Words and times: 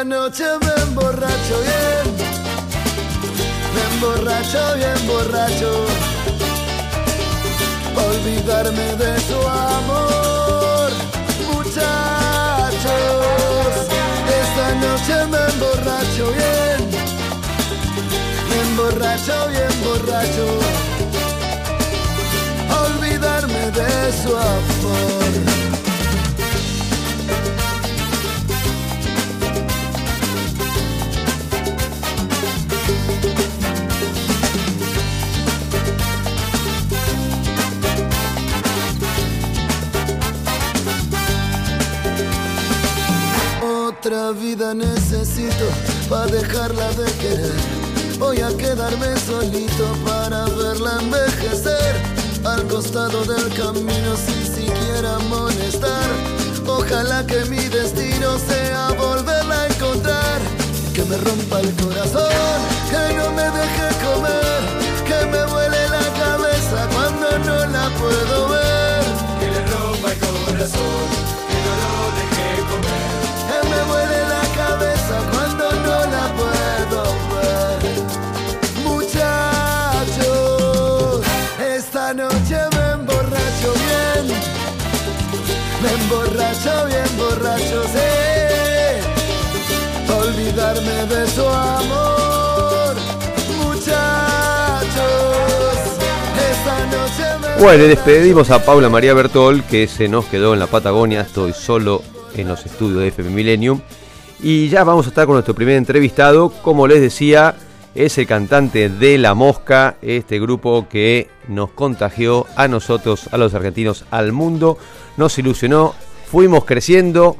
Esta 0.00 0.16
noche 0.16 0.44
me 0.62 0.82
emborracho 0.82 1.56
bien, 1.60 2.16
me 3.74 3.82
emborracho 3.94 4.74
bien 4.76 5.06
borracho, 5.06 5.70
olvidarme 8.08 8.96
de 8.96 9.12
tu 9.28 9.38
amor, 9.46 10.90
muchachos. 11.52 12.80
Esta 14.40 14.66
noche 14.76 15.16
me 15.26 15.40
emborracho 15.52 16.24
bien, 16.32 16.80
me 18.48 18.56
emborracho 18.70 19.36
bien 19.48 19.74
borracho, 19.84 20.46
olvidarme 22.86 23.64
de 23.70 24.12
su 24.22 24.34
amor. 24.34 25.49
Necesito 45.20 45.66
para 46.08 46.26
dejarla 46.26 46.88
de 46.92 47.04
querer. 47.20 47.52
Voy 48.18 48.40
a 48.40 48.48
quedarme 48.56 49.08
solito 49.18 49.86
para 50.04 50.46
verla 50.46 50.98
envejecer. 51.00 51.94
Al 52.44 52.66
costado 52.66 53.22
del 53.24 53.48
camino 53.52 54.16
sin 54.16 54.44
siquiera 54.54 55.18
molestar. 55.28 56.08
Ojalá 56.66 57.26
que 57.26 57.44
mi 57.46 57.62
destino 57.68 58.38
sea 58.38 58.88
volverla 58.98 59.62
a 59.62 59.66
encontrar. 59.66 60.40
Que 60.94 61.04
me 61.04 61.16
rompa 61.18 61.60
el 61.60 61.72
corazón, 61.76 62.58
que 62.90 63.14
no 63.14 63.30
me 63.32 63.44
deje 63.58 63.86
comer. 64.06 64.60
Que 65.06 65.26
me 65.26 65.59
Me 86.10 86.16
emborracho 86.16 86.86
bien, 86.86 87.16
borracho, 87.16 87.84
sí. 87.84 87.98
Olvidarme 90.12 91.06
de 91.06 91.26
su 91.28 91.46
amor. 91.46 92.96
Muchachos, 93.64 94.96
esta 96.50 96.86
noche 96.86 97.38
me 97.40 97.62
Bueno, 97.62 97.84
despedimos 97.84 98.50
a 98.50 98.64
Paula 98.64 98.88
María 98.88 99.14
Bertol, 99.14 99.62
que 99.62 99.86
se 99.86 100.08
nos 100.08 100.24
quedó 100.24 100.52
en 100.52 100.58
la 100.58 100.66
Patagonia. 100.66 101.20
Estoy 101.20 101.52
solo 101.52 102.02
en 102.34 102.48
los 102.48 102.66
estudios 102.66 103.00
de 103.00 103.08
FM 103.08 103.30
Millennium. 103.30 103.80
Y 104.42 104.68
ya 104.68 104.82
vamos 104.82 105.06
a 105.06 105.10
estar 105.10 105.26
con 105.26 105.34
nuestro 105.34 105.54
primer 105.54 105.76
entrevistado. 105.76 106.50
Como 106.62 106.88
les 106.88 107.00
decía, 107.00 107.54
es 107.94 108.18
el 108.18 108.26
cantante 108.26 108.88
de 108.88 109.18
La 109.18 109.34
Mosca, 109.34 109.96
este 110.02 110.38
grupo 110.38 110.86
que 110.88 111.28
nos 111.48 111.70
contagió 111.70 112.46
a 112.56 112.68
nosotros, 112.68 113.28
a 113.32 113.38
los 113.38 113.54
argentinos, 113.54 114.04
al 114.10 114.32
mundo. 114.32 114.78
Nos 115.16 115.38
ilusionó, 115.38 115.94
fuimos 116.26 116.64
creciendo, 116.64 117.36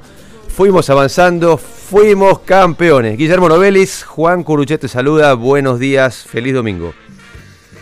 fuimos 0.48 0.90
avanzando, 0.90 1.56
fuimos 1.56 2.40
campeones. 2.40 3.16
Guillermo 3.16 3.48
Novelis, 3.48 4.04
Juan 4.04 4.42
Curuchet 4.42 4.80
te 4.80 4.88
saluda. 4.88 5.34
Buenos 5.34 5.78
días, 5.78 6.24
feliz 6.24 6.54
domingo. 6.54 6.92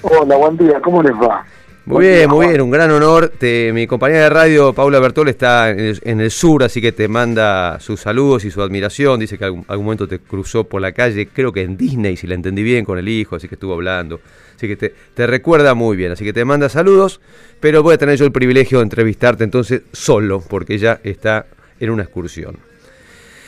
Hola, 0.02 0.36
buen 0.36 0.56
día, 0.56 0.80
¿cómo 0.80 1.02
les 1.02 1.14
va? 1.14 1.44
Muy 1.88 2.06
bien, 2.06 2.28
muy 2.28 2.49
bien, 2.49 2.60
un 2.60 2.71
gran 2.71 2.91
honor. 2.91 3.28
Te- 3.38 3.72
mi 3.72 3.87
compañera 3.87 4.25
de 4.25 4.28
radio, 4.31 4.72
Paula 4.75 4.99
Bertol, 5.00 5.28
está 5.28 5.71
en 5.71 5.81
el, 5.81 5.99
en 6.04 6.21
el 6.21 6.31
sur, 6.31 6.62
así 6.62 6.81
que 6.82 6.93
te 6.93 7.09
manda 7.09 7.81
sus 7.81 8.00
saludos 8.00 8.44
y 8.44 8.50
su 8.50 8.60
admiración. 8.62 9.19
Dice 9.21 9.38
que 9.38 9.44
algún, 9.47 9.65
algún 9.69 9.87
momento 9.87 10.06
te 10.06 10.19
cruzó 10.19 10.65
por 10.65 10.82
la 10.82 10.93
calle, 10.93 11.28
creo 11.28 11.50
que 11.53 11.62
en 11.62 11.76
Disney, 11.78 12.16
si 12.16 12.26
la 12.26 12.34
entendí 12.34 12.62
bien, 12.62 12.84
con 12.84 12.99
el 12.99 13.09
hijo, 13.09 13.37
así 13.37 13.49
que 13.49 13.54
estuvo 13.54 13.72
hablando. 13.72 14.21
Así 14.56 14.69
que 14.69 14.76
te, 14.76 14.94
te 15.15 15.26
recuerda 15.26 15.75
muy 15.75 15.97
bien, 15.97 16.12
así 16.12 16.25
que 16.25 16.32
te 16.32 16.44
manda 16.44 16.69
saludos, 16.69 17.21
pero 17.60 17.82
voy 17.82 17.94
a 17.94 17.99
tener 17.99 18.16
yo 18.19 18.25
el 18.26 18.32
privilegio 18.32 18.78
de 18.78 18.84
entrevistarte 18.84 19.44
entonces 19.44 19.82
solo, 19.93 20.43
porque 20.47 20.75
ella 20.75 21.00
está 21.05 21.47
en 21.81 21.91
una 21.91 22.03
excursión. 22.03 22.56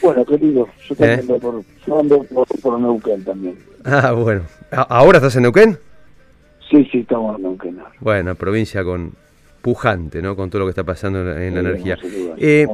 Bueno, 0.03 0.25
querido, 0.25 0.67
yo 0.89 0.95
¿Eh? 0.95 0.97
también 0.97 1.21
ando 1.21 1.39
por, 1.39 1.63
yo 1.87 2.01
ando 2.01 2.23
por, 2.25 2.47
por 2.63 2.81
Neuquén 2.81 3.23
también. 3.23 3.59
Ah, 3.85 4.13
bueno. 4.13 4.43
¿A- 4.71 4.83
¿Ahora 4.83 5.19
estás 5.19 5.37
en 5.37 5.43
Neuquén? 5.43 5.79
Sí, 6.71 6.89
sí, 6.91 6.99
estamos 7.01 7.39
en 7.39 7.47
ahora. 7.47 7.93
Bueno, 8.01 8.35
provincia 8.35 8.85
con 8.85 9.13
pujante, 9.61 10.23
¿no? 10.23 10.37
Con 10.37 10.49
todo 10.51 10.61
lo 10.61 10.67
que 10.67 10.71
está 10.71 10.85
pasando 10.85 11.21
en 11.21 11.27
la, 11.27 11.45
en 11.47 11.55
la 11.55 11.61
Sí, 11.61 11.67
energía. 11.67 11.99
Eh. 12.39 12.67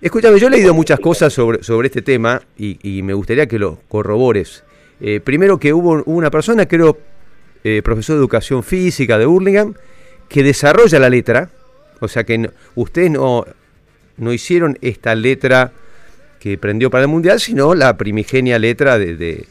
Escúchame, 0.00 0.38
yo 0.38 0.48
he 0.48 0.50
leído 0.50 0.74
muchas 0.74 0.98
cosas 0.98 1.32
sobre, 1.32 1.62
sobre 1.62 1.86
este 1.86 2.02
tema 2.02 2.42
y, 2.58 2.78
y 2.82 3.02
me 3.02 3.14
gustaría 3.14 3.46
que 3.46 3.58
lo 3.58 3.78
corrobores. 3.88 4.64
Eh, 5.00 5.20
primero 5.20 5.58
que 5.58 5.72
hubo, 5.72 6.02
una 6.06 6.30
persona, 6.30 6.66
creo, 6.66 6.98
eh, 7.62 7.82
profesor 7.84 8.16
de 8.16 8.20
educación 8.20 8.62
física 8.64 9.16
de 9.18 9.26
Burlingame, 9.26 9.74
que 10.28 10.42
desarrolla 10.42 10.98
la 10.98 11.08
letra. 11.08 11.50
O 12.00 12.08
sea 12.08 12.24
que 12.24 12.38
no- 12.38 12.48
ustedes 12.74 13.10
no, 13.12 13.44
no 14.16 14.32
hicieron 14.32 14.76
esta 14.80 15.14
letra 15.14 15.70
que 16.40 16.58
prendió 16.58 16.90
para 16.90 17.02
el 17.04 17.08
Mundial, 17.08 17.38
sino 17.38 17.74
la 17.74 17.96
primigenia 17.96 18.58
letra 18.58 18.98
de, 18.98 19.14
de- 19.16 19.46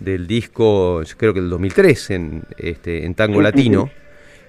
del 0.00 0.26
disco, 0.26 1.02
yo 1.02 1.16
creo 1.16 1.32
que 1.34 1.40
del 1.40 1.50
2003, 1.50 2.10
en, 2.10 2.42
este, 2.58 3.04
en 3.04 3.14
tango 3.14 3.40
latino, 3.40 3.88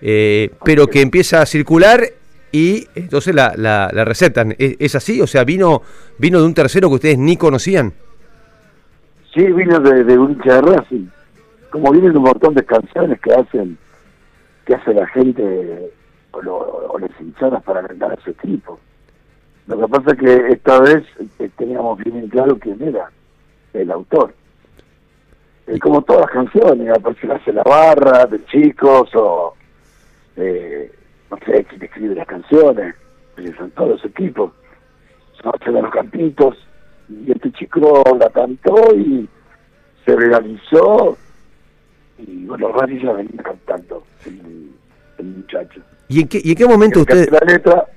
eh, 0.01 0.49
pero 0.63 0.87
que 0.87 1.01
empieza 1.01 1.41
a 1.41 1.45
circular 1.45 2.01
y 2.51 2.87
entonces 2.95 3.33
la, 3.35 3.53
la, 3.55 3.89
la 3.93 4.05
recetan. 4.05 4.55
¿Es, 4.57 4.75
es 4.79 4.95
así? 4.95 5.21
O 5.21 5.27
sea, 5.27 5.43
vino, 5.43 5.81
vino 6.17 6.39
de 6.39 6.45
un 6.45 6.53
tercero 6.53 6.89
que 6.89 6.95
ustedes 6.95 7.17
ni 7.17 7.37
conocían. 7.37 7.93
Sí, 9.33 9.43
vino 9.51 9.79
de, 9.79 10.03
de 10.03 10.17
un 10.17 10.31
hincha 10.31 10.55
de 10.55 10.61
Racing. 10.61 11.07
Como 11.69 11.91
vienen 11.91 12.15
un 12.15 12.23
montón 12.23 12.53
de 12.53 12.63
canciones 12.63 13.19
que 13.19 13.33
hacen 13.33 13.77
que 14.65 14.73
hace 14.73 14.93
la 14.93 15.05
gente 15.07 15.91
o, 16.31 16.41
lo- 16.41 16.57
o 16.89 16.97
las 16.99 17.11
hinchadas 17.19 17.61
para 17.63 17.81
alentar 17.81 18.11
a 18.11 18.15
ese 18.15 18.31
equipo. 18.31 18.79
Lo 19.67 19.79
que 19.79 19.87
pasa 19.87 20.11
es 20.13 20.17
que 20.19 20.47
esta 20.53 20.79
vez 20.79 21.03
eh, 21.39 21.49
teníamos 21.57 21.97
bien 21.99 22.15
en 22.17 22.29
claro 22.29 22.57
quién 22.57 22.81
era 22.81 23.11
el 23.73 23.91
autor. 23.91 24.33
Eh, 25.67 25.79
como 25.79 26.01
todas 26.03 26.21
las 26.21 26.31
canciones, 26.31 26.89
aparece 26.89 27.31
hace 27.31 27.51
la 27.51 27.63
barra 27.63 28.25
de 28.25 28.43
chicos 28.45 29.09
o 29.15 29.55
eh, 30.35 30.91
no 31.31 31.37
sé 31.37 31.65
quién 31.65 31.83
escribe 31.83 32.15
las 32.15 32.27
canciones, 32.27 32.95
eh, 33.37 33.51
son 33.57 33.71
todos 33.71 33.89
los 33.91 34.05
equipos, 34.05 34.51
son 35.41 35.53
hacen 35.59 35.73
los 35.73 35.91
campitos 35.91 36.55
y 37.09 37.31
este 37.31 37.51
chico 37.53 38.03
la 38.19 38.29
cantó 38.29 38.95
y 38.95 39.27
se 40.05 40.15
realizó 40.15 41.17
y 42.19 42.45
bueno, 42.45 42.69
Rani 42.69 43.01
ya 43.01 43.13
venía 43.13 43.41
cantando 43.41 44.03
el, 44.25 44.71
el 45.17 45.25
muchacho. 45.25 45.81
¿Y 46.07 46.21
en 46.21 46.27
qué, 46.27 46.41
y 46.43 46.51
en 46.51 46.55
qué 46.57 46.65
momento 46.67 46.99
usted, 46.99 47.27
la 47.29 47.39
letra 47.39 47.87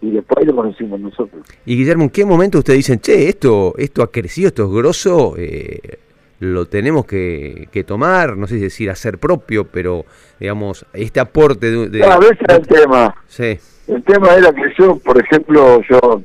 y 0.00 0.10
después 0.12 0.46
lo 0.46 0.56
conocimos 0.56 0.98
nosotros. 0.98 1.46
y 1.66 1.76
Guillermo, 1.76 2.04
en 2.04 2.10
qué 2.10 2.24
momento 2.24 2.58
ustedes 2.58 2.78
dicen, 2.78 3.00
che, 3.00 3.28
esto, 3.28 3.74
esto 3.76 4.02
ha 4.02 4.10
crecido, 4.10 4.48
esto 4.48 4.64
es 4.64 4.70
grosso, 4.70 5.34
eh, 5.36 5.98
lo 6.40 6.66
tenemos 6.66 7.04
que, 7.06 7.68
que 7.70 7.84
tomar, 7.84 8.36
no 8.36 8.46
sé 8.46 8.56
si 8.56 8.60
decir 8.62 8.90
hacer 8.90 9.18
propio, 9.18 9.64
pero 9.66 10.04
digamos, 10.38 10.84
este 10.92 11.20
aporte 11.20 11.70
de... 11.70 11.88
de- 11.88 12.02
a 12.04 12.18
veces 12.18 12.38
era 12.40 12.56
el 12.56 12.66
tema. 12.66 13.14
Sí, 13.26 13.58
El 13.86 14.02
tema 14.04 14.34
era 14.34 14.52
que 14.52 14.62
yo, 14.78 14.96
por 14.98 15.20
ejemplo, 15.22 15.80
yo 15.88 16.22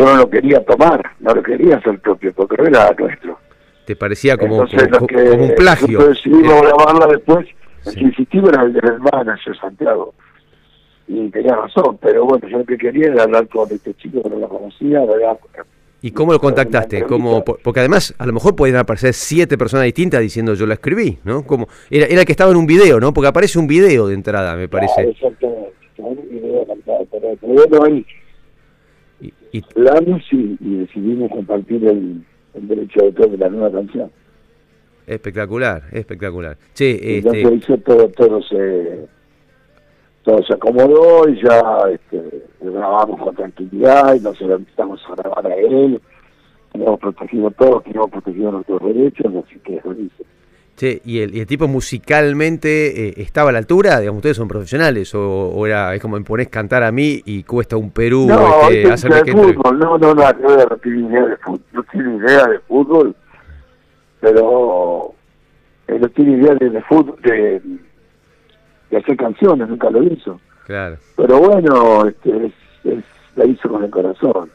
no 0.00 0.16
lo 0.16 0.28
quería 0.28 0.64
tomar, 0.64 1.00
no 1.20 1.34
lo 1.34 1.42
quería 1.42 1.76
hacer 1.76 2.00
propio, 2.00 2.32
porque 2.34 2.56
no 2.62 2.66
era 2.68 2.92
nuestro. 2.98 3.38
te 3.86 3.94
parecía 3.96 4.36
como, 4.36 4.62
Entonces, 4.62 4.88
como- 4.88 5.00
lo 5.00 5.06
que 5.06 5.30
como 5.30 5.44
un 5.44 5.54
plagio. 5.54 6.08
decidimos 6.08 6.62
grabarla 6.62 7.06
después, 7.06 7.46
el 7.86 7.92
Sí. 7.92 7.98
que 8.00 8.04
insistimos 8.06 8.50
era 8.52 8.62
el 8.62 8.72
del 8.72 8.98
manager 9.00 9.56
Santiago. 9.58 10.14
Y 11.08 11.28
tenía 11.30 11.54
razón, 11.56 11.98
pero 12.00 12.24
bueno, 12.24 12.48
yo 12.48 12.58
lo 12.58 12.64
que 12.64 12.78
quería 12.78 13.08
era 13.08 13.24
hablar 13.24 13.46
con 13.48 13.70
este 13.70 13.92
chico 13.94 14.22
que 14.22 14.30
no 14.30 14.36
lo 14.38 14.48
conocía, 14.48 15.00
¿verdad? 15.04 15.36
¿Y 16.02 16.10
cómo 16.10 16.32
lo 16.32 16.40
contactaste? 16.40 17.04
¿Cómo, 17.04 17.44
po- 17.44 17.58
porque 17.62 17.78
además, 17.80 18.12
a 18.18 18.26
lo 18.26 18.32
mejor 18.32 18.56
pueden 18.56 18.74
aparecer 18.76 19.14
siete 19.14 19.56
personas 19.56 19.84
distintas 19.84 20.20
diciendo 20.20 20.54
yo 20.54 20.66
la 20.66 20.74
escribí, 20.74 21.18
¿no? 21.24 21.44
Como, 21.46 21.68
era, 21.90 22.06
era 22.06 22.20
el 22.20 22.26
que 22.26 22.32
estaba 22.32 22.50
en 22.50 22.56
un 22.56 22.66
video, 22.66 22.98
¿no? 22.98 23.12
Porque 23.14 23.28
aparece 23.28 23.58
un 23.58 23.66
video 23.68 24.08
de 24.08 24.14
entrada, 24.14 24.56
me 24.56 24.64
Ah, 24.64 24.68
parece. 24.68 25.02
exactamente. 25.10 25.70
Con 25.96 26.06
un 26.18 26.28
video 26.28 26.66
cantado 26.66 27.04
por 27.06 27.20
bueno, 27.40 27.84
ahí 27.84 28.04
Y, 29.20 29.32
y- 29.58 29.64
hablamos 29.76 30.22
y, 30.32 30.56
y 30.60 30.74
decidimos 30.78 31.30
compartir 31.30 31.84
el, 31.86 32.24
el 32.54 32.68
derecho 32.68 32.98
de 33.00 33.06
autor 33.06 33.30
de 33.30 33.38
la 33.38 33.48
nueva 33.48 33.70
canción. 33.70 34.10
espectacular, 35.06 35.84
espectacular. 35.92 36.56
Entonces 36.78 37.44
este, 37.44 37.54
hizo 37.54 37.76
todo, 37.78 38.08
todo 38.08 38.42
se 38.42 39.06
todo 40.22 40.42
se 40.44 40.54
acomodó 40.54 41.28
y 41.28 41.42
ya 41.42 41.60
este, 41.92 42.44
lo 42.62 42.72
grabamos 42.72 43.20
con 43.20 43.34
tranquilidad 43.34 44.14
y 44.14 44.20
nos 44.20 44.40
lo 44.40 44.56
invitamos 44.56 45.00
a 45.10 45.14
grabar 45.16 45.46
a 45.46 45.54
él 45.56 46.00
hemos 46.74 47.00
protegido 47.00 47.50
todos, 47.52 47.82
que 47.82 47.90
hemos 47.90 48.10
protegido 48.10 48.52
nuestros 48.52 48.82
derechos, 48.82 49.32
así 49.44 49.58
que 49.60 49.76
eso 49.76 49.94
dice. 49.94 50.24
Che, 50.74 51.02
¿y 51.04 51.20
el, 51.20 51.34
y 51.34 51.40
el 51.40 51.46
tipo 51.46 51.68
musicalmente 51.68 53.08
eh, 53.08 53.14
estaba 53.18 53.50
a 53.50 53.52
la 53.52 53.58
altura? 53.58 54.00
Digamos, 54.00 54.18
ustedes 54.18 54.38
son 54.38 54.48
profesionales, 54.48 55.14
o, 55.14 55.66
era, 55.66 55.94
es 55.94 56.00
como 56.00 56.16
me 56.16 56.24
pones 56.24 56.48
cantar 56.48 56.82
a 56.82 56.90
mí 56.90 57.20
y 57.26 57.42
cuesta 57.42 57.76
un 57.76 57.90
Perú 57.90 58.26
no, 58.26 58.62
este, 58.62 58.82
es 58.84 58.90
hacerme 58.90 59.22
que 59.22 59.32
fútbol, 59.32 59.78
no, 59.78 59.98
no, 59.98 60.14
no, 60.14 60.14
no, 60.14 60.76
tiene 60.82 61.08
idea 61.08 61.26
de 61.26 61.36
fútbol, 61.36 61.62
no 61.72 61.82
tiene 61.84 62.16
idea 62.16 62.46
de 62.46 62.58
fútbol, 62.60 63.16
pero 64.20 65.14
él 65.88 66.00
no 66.00 66.08
tiene 66.08 66.38
idea 66.38 66.54
de, 66.54 66.70
de 66.70 66.82
fútbol, 66.82 67.16
de, 67.22 67.60
de 68.92 68.98
hacer 68.98 69.16
canciones, 69.16 69.68
nunca 69.68 69.90
lo 69.90 70.02
hizo. 70.04 70.40
Claro. 70.66 70.96
Pero 71.16 71.38
bueno, 71.40 72.06
este, 72.06 72.46
es, 72.46 72.52
es- 72.84 73.04
la 73.34 73.44
hizo 73.46 73.68
con 73.68 73.82
el 73.82 73.90
corazón. 73.90 74.50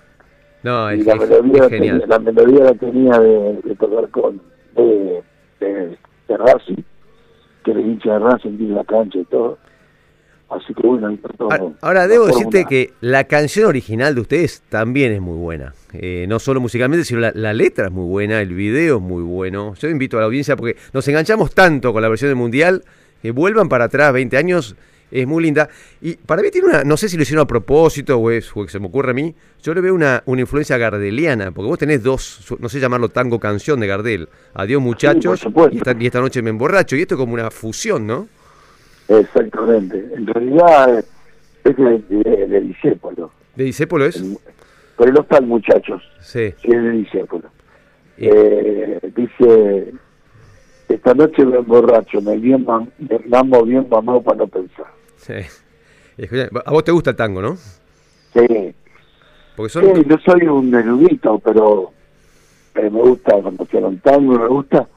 No, 0.63 0.93
y 0.93 0.99
es, 1.01 1.05
la 1.05 1.15
melodía, 1.15 1.53
es 1.53 1.59
la 1.63 1.69
genial. 1.69 1.99
tenía- 2.01 2.07
la 2.07 2.19
melodía 2.19 2.63
la 2.63 2.73
tenía 2.75 3.19
de, 3.19 3.59
de 3.63 3.75
tocar 3.75 4.07
con 4.09 4.39
de, 4.75 5.23
de, 5.59 5.97
de 6.27 6.37
Racing, 6.37 6.83
que 7.65 7.73
le 7.73 7.81
hincha 7.81 8.13
de 8.13 8.19
Racing, 8.19 8.57
tiene 8.57 8.75
la 8.75 8.83
cancha 8.85 9.17
y 9.19 9.25
todo. 9.25 9.57
Así 10.49 10.73
que 10.73 10.85
bueno, 10.87 11.07
ahí 11.07 11.19
todo. 11.37 11.51
A- 11.51 11.71
Ahora, 11.81 12.07
debo 12.07 12.27
decirte 12.27 12.65
que 12.65 12.91
la 13.01 13.25
canción 13.25 13.67
original 13.67 14.15
de 14.15 14.21
ustedes 14.21 14.61
también 14.69 15.11
es 15.11 15.19
muy 15.19 15.37
buena. 15.37 15.73
Eh, 15.93 16.25
no 16.29 16.39
solo 16.39 16.61
musicalmente, 16.61 17.03
sino 17.03 17.19
la, 17.19 17.31
la 17.35 17.53
letra 17.53 17.87
es 17.87 17.91
muy 17.91 18.05
buena, 18.07 18.39
el 18.41 18.53
video 18.53 18.97
es 18.97 19.01
muy 19.01 19.23
bueno. 19.23 19.73
Yo 19.75 19.89
invito 19.89 20.17
a 20.17 20.21
la 20.21 20.27
audiencia 20.27 20.55
porque 20.55 20.77
nos 20.93 21.05
enganchamos 21.07 21.53
tanto 21.53 21.91
con 21.91 22.01
la 22.01 22.07
versión 22.09 22.29
del 22.29 22.37
Mundial 22.37 22.83
que 23.21 23.31
vuelvan 23.31 23.69
para 23.69 23.85
atrás 23.85 24.13
20 24.13 24.37
años. 24.37 24.75
Es 25.09 25.25
muy 25.25 25.41
linda. 25.41 25.69
Y 26.01 26.15
para 26.17 26.41
mí 26.41 26.51
tiene 26.51 26.67
una, 26.67 26.83
no 26.83 26.97
sé 26.97 27.07
si 27.07 27.15
lo 27.15 27.23
hicieron 27.23 27.43
a 27.45 27.47
propósito 27.47 28.17
o 28.17 28.29
es 28.29 28.51
o 28.53 28.65
que 28.65 28.69
se 28.71 28.77
me 28.77 28.87
ocurre 28.87 29.11
a 29.11 29.13
mí, 29.13 29.33
yo 29.63 29.73
le 29.73 29.79
veo 29.79 29.95
una, 29.95 30.21
una 30.25 30.41
influencia 30.41 30.77
gardeliana, 30.77 31.51
porque 31.51 31.69
vos 31.69 31.79
tenés 31.79 32.03
dos, 32.03 32.45
no 32.59 32.67
sé 32.67 32.81
llamarlo 32.81 33.07
tango 33.07 33.39
canción 33.39 33.79
de 33.79 33.87
Gardel. 33.87 34.27
Adiós 34.53 34.81
muchachos, 34.81 35.45
y, 35.71 35.77
esta, 35.77 35.95
y 35.97 36.05
esta 36.07 36.19
noche 36.19 36.41
me 36.41 36.49
emborracho. 36.49 36.97
Y 36.97 37.01
esto 37.03 37.15
es 37.15 37.19
como 37.19 37.33
una 37.35 37.49
fusión, 37.49 38.05
¿no? 38.05 38.27
Exactamente. 39.07 39.97
En 40.13 40.27
realidad 40.27 40.99
es 41.63 41.77
de, 41.77 41.99
de, 42.09 42.47
de 42.47 42.61
Discépolo. 42.61 43.31
¿De 43.55 43.63
Disépolo 43.63 44.05
es? 44.05 44.17
El- 44.17 44.37
Pero 44.97 45.11
no 45.13 45.21
están 45.21 45.47
muchachos, 45.47 46.03
Sí. 46.21 46.41
es 46.41 46.61
de 46.63 46.91
Discépolo. 46.91 47.49
Y- 48.17 48.27
Eh, 48.27 48.99
dice, 49.15 49.93
esta 50.89 51.13
noche 51.13 51.45
me 51.45 51.57
emborracho, 51.57 52.21
me 52.21 52.37
bien 52.37 52.65
me 52.99 53.19
mamo 53.27 53.63
bien 53.63 53.87
mamado 53.89 54.21
para 54.21 54.37
no 54.37 54.47
pensar. 54.47 54.87
Sí. 55.17 55.33
A 56.65 56.71
vos 56.71 56.83
te 56.83 56.91
gusta 56.91 57.11
el 57.11 57.15
tango, 57.15 57.41
¿no? 57.41 57.55
Sí, 57.57 58.73
Porque 59.55 59.69
son... 59.69 59.83
Sí, 59.83 60.03
yo 60.07 60.17
soy 60.19 60.47
un 60.47 60.73
erudito, 60.73 61.39
pero 61.39 61.91
eh, 62.75 62.89
me 62.89 63.01
gusta 63.01 63.33
cuando 63.41 63.65
suena 63.65 63.87
un 63.87 63.99
tango, 63.99 64.39
me 64.39 64.47
gusta 64.47 64.87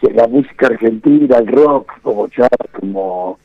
que 0.00 0.12
la 0.12 0.26
música 0.26 0.66
argentina, 0.66 1.38
el 1.38 1.46
rock, 1.48 1.92
como 2.02 2.28
Char, 2.28 2.48
como, 2.72 3.38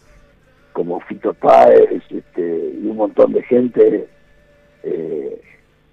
como 0.74 1.00
Fito 1.02 1.34
Páez, 1.34 2.02
este, 2.10 2.74
y 2.82 2.88
un 2.88 2.98
montón 2.98 3.34
de 3.34 3.44
gente 3.44 4.08
eh, 4.84 5.42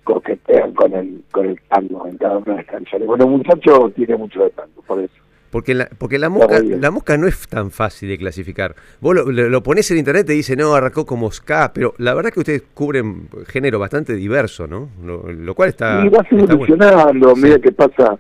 coquetean 0.05 0.73
con 0.75 0.95
el, 0.95 1.23
con 1.31 1.47
el 1.47 1.61
tango 1.69 2.07
en 2.07 2.17
cada 2.19 2.39
una 2.39 2.53
de 2.53 2.57
las 2.57 2.67
canciones. 2.67 3.07
Bueno, 3.07 3.27
muchacho 3.27 3.91
tiene 3.95 4.17
mucho 4.17 4.45
de 4.45 4.51
tango, 4.51 4.83
por 4.87 5.01
eso. 5.01 5.24
Porque 5.55 5.73
la, 5.73 5.89
porque 5.99 6.19
la 6.19 6.29
mosca, 6.29 6.61
la 6.65 6.91
mosca 6.91 7.17
no 7.17 7.29
es 7.29 7.47
tan 7.47 7.71
fácil 7.71 8.09
de 8.09 8.19
clasificar. 8.19 8.75
Vos 9.01 9.15
lo, 9.15 9.31
lo, 9.31 9.49
lo 9.49 9.63
ponés 9.63 9.89
en 9.93 9.99
internet 9.99 10.29
y 10.31 10.33
dice, 10.35 10.57
no, 10.57 10.75
arrancó 10.75 11.07
como 11.07 11.31
ska, 11.31 11.71
pero 11.73 11.95
la 11.99 12.13
verdad 12.13 12.33
que 12.33 12.41
ustedes 12.41 12.63
cubren 12.75 13.29
género 13.47 13.79
bastante 13.79 14.15
diverso, 14.17 14.67
¿no? 14.67 14.89
Lo, 15.05 15.31
lo 15.31 15.55
cual 15.55 15.69
está. 15.69 16.05
y 16.05 16.09
vas 16.09 16.23
está 16.25 16.35
bueno. 16.35 16.53
evolucionando 16.55 17.31
a 17.31 17.35
Sí. 17.37 17.61
que 17.61 17.71
pasa 17.71 18.19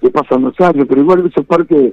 que 0.00 0.10
pasan 0.10 0.42
los 0.42 0.60
años, 0.62 0.84
pero 0.88 1.00
igual 1.00 1.24
eso 1.24 1.44
parte 1.44 1.92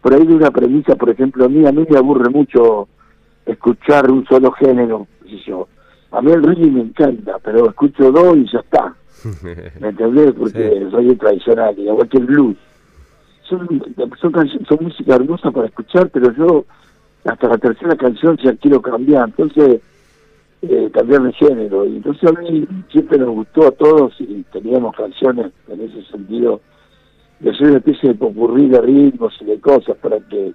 por 0.00 0.14
ahí 0.14 0.26
de 0.26 0.34
una 0.34 0.50
premisa, 0.50 0.96
por 0.96 1.10
ejemplo, 1.10 1.44
a 1.44 1.48
mí, 1.50 1.66
a 1.66 1.72
mí 1.72 1.84
me 1.86 1.98
aburre 1.98 2.30
mucho 2.30 2.88
escuchar 3.44 4.10
un 4.10 4.24
solo 4.26 4.50
género, 4.52 5.06
qué 5.24 5.28
sé 5.30 5.36
yo. 5.48 5.68
A 6.12 6.22
mí 6.22 6.32
el 6.32 6.42
reggae 6.42 6.70
me 6.70 6.80
encanta, 6.80 7.38
pero 7.44 7.68
escucho 7.68 8.10
dos 8.10 8.34
y 8.38 8.50
ya 8.50 8.60
está, 8.60 8.94
¿me 9.80 9.88
entendés? 9.88 10.32
Porque 10.32 10.70
Sí. 10.84 10.90
soy 10.90 11.14
tradicional, 11.16 11.78
igual 11.78 12.08
que 12.08 12.16
el 12.16 12.24
blues. 12.24 12.56
Son, 13.48 13.68
son, 14.20 14.66
son 14.66 14.78
música 14.80 15.14
hermosa 15.14 15.50
para 15.50 15.68
escuchar, 15.68 16.10
pero 16.10 16.32
yo 16.32 16.64
hasta 17.24 17.48
la 17.48 17.58
tercera 17.58 17.96
canción 17.96 18.36
ya 18.42 18.54
quiero 18.54 18.80
cambiar, 18.80 19.28
entonces 19.28 19.80
eh, 20.62 20.90
cambiar 20.92 21.22
de 21.22 21.32
género. 21.32 21.84
Y 21.84 21.96
entonces 21.96 22.28
a 22.28 22.40
mí 22.40 22.66
siempre 22.90 23.18
nos 23.18 23.30
gustó 23.30 23.68
a 23.68 23.72
todos 23.72 24.14
y 24.20 24.42
teníamos 24.52 24.96
canciones 24.96 25.52
en 25.68 25.80
ese 25.80 26.02
sentido 26.10 26.60
de 27.40 27.50
hacer 27.50 27.68
una 27.68 27.78
especie 27.78 28.10
de 28.10 28.14
popurrí 28.14 28.68
de 28.68 28.80
ritmos 28.80 29.34
y 29.40 29.44
de 29.44 29.60
cosas 29.60 29.96
para 29.98 30.18
que 30.20 30.52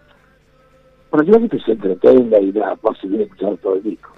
para 1.09 1.25
que 1.25 1.31
la 1.31 1.39
gente 1.39 1.59
se 1.59 1.73
entretenga 1.73 2.39
y 2.39 2.53
la 2.53 2.75
pase 2.77 3.05
bien 3.05 3.23
escuchando 3.23 3.57
todo 3.57 3.75
el 3.75 3.83
disco. 3.83 4.09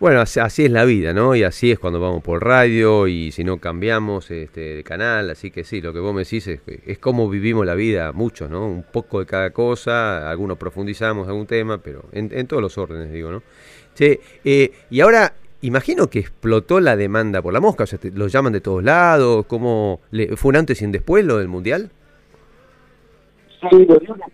Bueno, 0.00 0.20
así, 0.22 0.64
es 0.64 0.70
la 0.70 0.86
vida, 0.86 1.12
¿no? 1.12 1.36
Y 1.36 1.42
así 1.42 1.70
es 1.70 1.78
cuando 1.78 2.00
vamos 2.00 2.22
por 2.22 2.42
radio 2.42 3.06
y 3.06 3.32
si 3.32 3.44
no 3.44 3.58
cambiamos 3.58 4.30
este, 4.30 4.76
de 4.76 4.82
canal. 4.82 5.28
Así 5.28 5.50
que 5.50 5.62
sí, 5.62 5.82
lo 5.82 5.92
que 5.92 5.98
vos 6.00 6.14
me 6.14 6.20
decís 6.24 6.46
es, 6.48 6.60
es 6.86 6.98
como 6.98 7.28
vivimos 7.28 7.66
la 7.66 7.74
vida, 7.74 8.10
muchos, 8.12 8.48
¿no? 8.50 8.66
Un 8.66 8.82
poco 8.82 9.20
de 9.20 9.26
cada 9.26 9.50
cosa, 9.50 10.30
algunos 10.30 10.56
profundizamos 10.56 11.28
algún 11.28 11.46
tema, 11.46 11.78
pero 11.78 12.04
en, 12.12 12.30
en 12.32 12.46
todos 12.46 12.62
los 12.62 12.78
órdenes, 12.78 13.12
digo, 13.12 13.30
¿no? 13.30 13.42
Che, 13.94 14.20
eh, 14.42 14.72
y 14.88 15.00
ahora 15.00 15.34
imagino 15.60 16.08
que 16.08 16.20
explotó 16.20 16.80
la 16.80 16.96
demanda 16.96 17.42
por 17.42 17.52
la 17.52 17.60
mosca, 17.60 17.84
o 17.84 17.86
sea, 17.86 17.98
te- 17.98 18.10
los 18.10 18.32
llaman 18.32 18.54
de 18.54 18.62
todos 18.62 18.82
lados, 18.82 19.44
¿cómo 19.46 20.00
le, 20.12 20.34
¿fue 20.38 20.48
un 20.48 20.56
antes 20.56 20.80
y 20.80 20.86
un 20.86 20.92
después 20.92 21.26
lo 21.26 21.36
del 21.36 21.48
Mundial? 21.48 21.90
Sí, 23.60 23.84
lo 23.84 23.98
una 24.14 24.26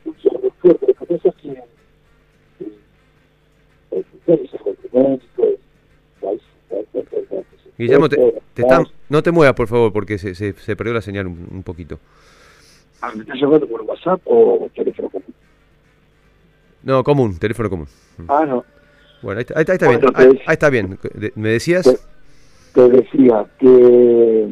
Guillermo, 7.79 8.09
te, 8.09 8.17
te 8.55 8.63
están- 8.63 8.87
no 9.09 9.23
te 9.23 9.31
muevas, 9.33 9.55
por 9.55 9.69
favor, 9.69 9.93
porque 9.93 10.19
se, 10.19 10.35
se, 10.35 10.53
se 10.55 10.77
perdió 10.77 10.95
la 10.95 11.03
señal 11.03 11.27
un, 11.27 11.47
un 11.51 11.63
poquito. 11.63 11.99
Ah, 13.03 13.13
¿Me 13.15 13.23
estás 13.23 13.39
llamando 13.39 13.67
por 13.69 13.83
WhatsApp 13.83 14.21
o 14.25 14.69
teléfono 14.75 15.11
común? 15.11 15.35
No, 16.83 17.05
común, 17.05 17.39
teléfono 17.39 17.69
común. 17.69 17.87
Ah, 18.29 18.45
no. 18.47 18.65
Bueno, 19.23 19.39
ahí 19.39 19.43
está, 19.43 19.55
ahí 19.59 19.63
está- 19.63 19.73
ahí 19.73 19.77
está 19.77 19.87
Bueno, 19.87 20.13
bien. 20.17 20.31
Ahí, 20.31 20.43
ahí 20.47 20.53
está 20.55 20.71
bien. 20.71 20.99
¿Me 21.35 21.49
decías? 21.51 21.85
Te, 21.85 22.81
te 22.81 22.89
decía 22.89 23.45
que 23.59 24.49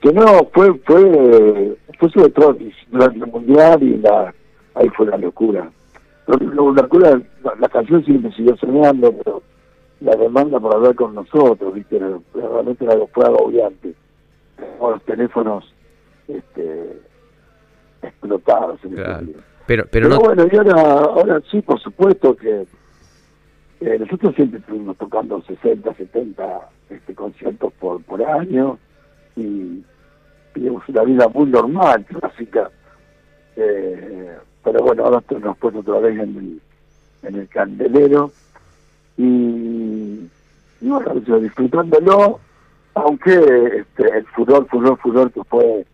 que 0.00 0.12
no, 0.12 0.48
fue 0.52 0.74
fue 0.84 1.76
fue 1.98 2.10
sobre 2.10 2.28
todo 2.30 2.56
durante 2.90 3.18
el 3.18 3.26
mundial 3.26 3.82
y 3.82 3.96
la 3.98 4.34
ahí 4.74 4.88
fue 4.90 5.06
la 5.06 5.16
locura. 5.18 5.70
La, 6.26 7.20
la, 7.42 7.54
la 7.58 7.68
canción 7.68 8.04
siempre 8.04 8.32
siguió 8.32 8.56
sonando, 8.56 9.12
pero 9.12 9.42
la 10.00 10.16
demanda 10.16 10.58
por 10.60 10.74
hablar 10.74 10.94
con 10.94 11.14
nosotros, 11.14 11.74
viste, 11.74 11.98
realmente 12.34 12.84
era, 12.84 12.96
fue 13.12 13.24
agobiante. 13.24 13.94
Con 14.78 14.92
los 14.92 15.02
teléfonos 15.02 15.74
este, 16.28 17.00
explotados. 18.02 18.82
en 18.84 18.92
Claro. 18.92 19.26
Pero, 19.66 19.86
pero 19.90 20.08
Pero, 20.08 20.08
no. 20.08 20.18
bueno, 20.20 20.46
y 20.50 20.56
ahora, 20.56 20.80
ahora 20.80 21.42
sí, 21.50 21.60
por 21.62 21.80
supuesto 21.80 22.36
que 22.36 22.66
eh, 23.80 23.98
nosotros 23.98 24.34
siempre 24.34 24.60
estuvimos 24.60 24.96
tocando 24.98 25.42
60, 25.42 25.94
70 25.94 26.68
este, 26.90 27.14
conciertos 27.14 27.72
por, 27.74 28.02
por 28.04 28.22
año 28.22 28.78
y 29.36 29.82
vivimos 30.54 30.88
una 30.88 31.02
vida 31.02 31.28
muy 31.28 31.46
normal, 31.46 32.04
clásica. 32.04 32.70
Eh, 33.56 34.36
pero 34.64 34.82
bueno, 34.82 35.04
ahora 35.04 35.22
nos 35.30 35.44
ha 35.44 35.54
puesto 35.54 35.80
otra 35.80 35.98
vez 35.98 36.18
en 36.18 36.36
el, 36.36 36.60
en 37.28 37.40
el 37.40 37.48
candelero 37.48 38.32
y, 39.16 40.28
y 40.80 40.88
bueno, 40.88 41.22
yo 41.26 41.38
disfrutándolo, 41.38 42.40
aunque 42.94 43.34
este, 43.34 44.18
el 44.18 44.24
furor, 44.26 44.66
furor, 44.68 44.98
furor 44.98 45.30
que 45.30 45.44
fue 45.44 45.84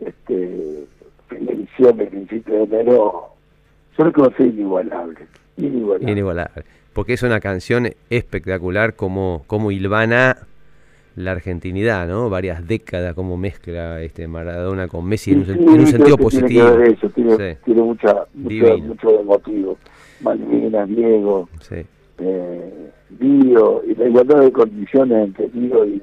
este, 0.00 0.84
fin 1.28 1.46
de 1.46 1.54
diciembre, 1.54 2.06
principio 2.06 2.54
de 2.54 2.80
enero, 2.80 3.28
yo 3.96 4.04
lo 4.04 4.12
conocí 4.12 4.42
inigualable. 4.42 5.26
Inigualable. 5.56 6.12
Inigualable. 6.12 6.64
Porque 6.92 7.12
es 7.14 7.22
una 7.22 7.40
canción 7.40 7.88
espectacular 8.10 8.94
como, 8.94 9.44
como 9.46 9.70
Ilvana 9.70 10.36
la 11.18 11.32
argentinidad, 11.32 12.06
¿no? 12.08 12.30
Varias 12.30 12.66
décadas, 12.66 13.14
como 13.14 13.36
mezcla 13.36 14.00
este 14.02 14.26
Maradona 14.28 14.88
con 14.88 15.04
Messi 15.06 15.32
en 15.32 15.38
un, 15.40 15.44
Sí, 15.46 15.50
sen- 15.52 15.56
en 15.62 15.68
un 15.68 15.74
creo 15.74 15.86
sentido 15.86 16.16
tiene 16.16 16.22
positivo. 16.22 16.68
eso, 16.80 17.08
tiene, 17.10 17.36
Sí. 17.36 17.58
tiene 17.64 17.82
mucha, 17.82 18.14
mucho, 18.34 18.48
Divino. 18.48 18.78
mucho 18.78 19.08
de 19.10 19.24
motivo. 19.24 19.78
Malvinas, 20.20 20.88
Diego, 20.88 21.48
Sí. 21.60 21.76
eh, 22.18 22.90
Dio, 23.10 23.82
y 23.84 23.94
la 23.94 24.08
igualdad 24.08 24.40
de 24.40 24.52
condiciones 24.52 25.26
entre 25.28 25.48
Dio 25.48 25.84
y, 25.86 26.02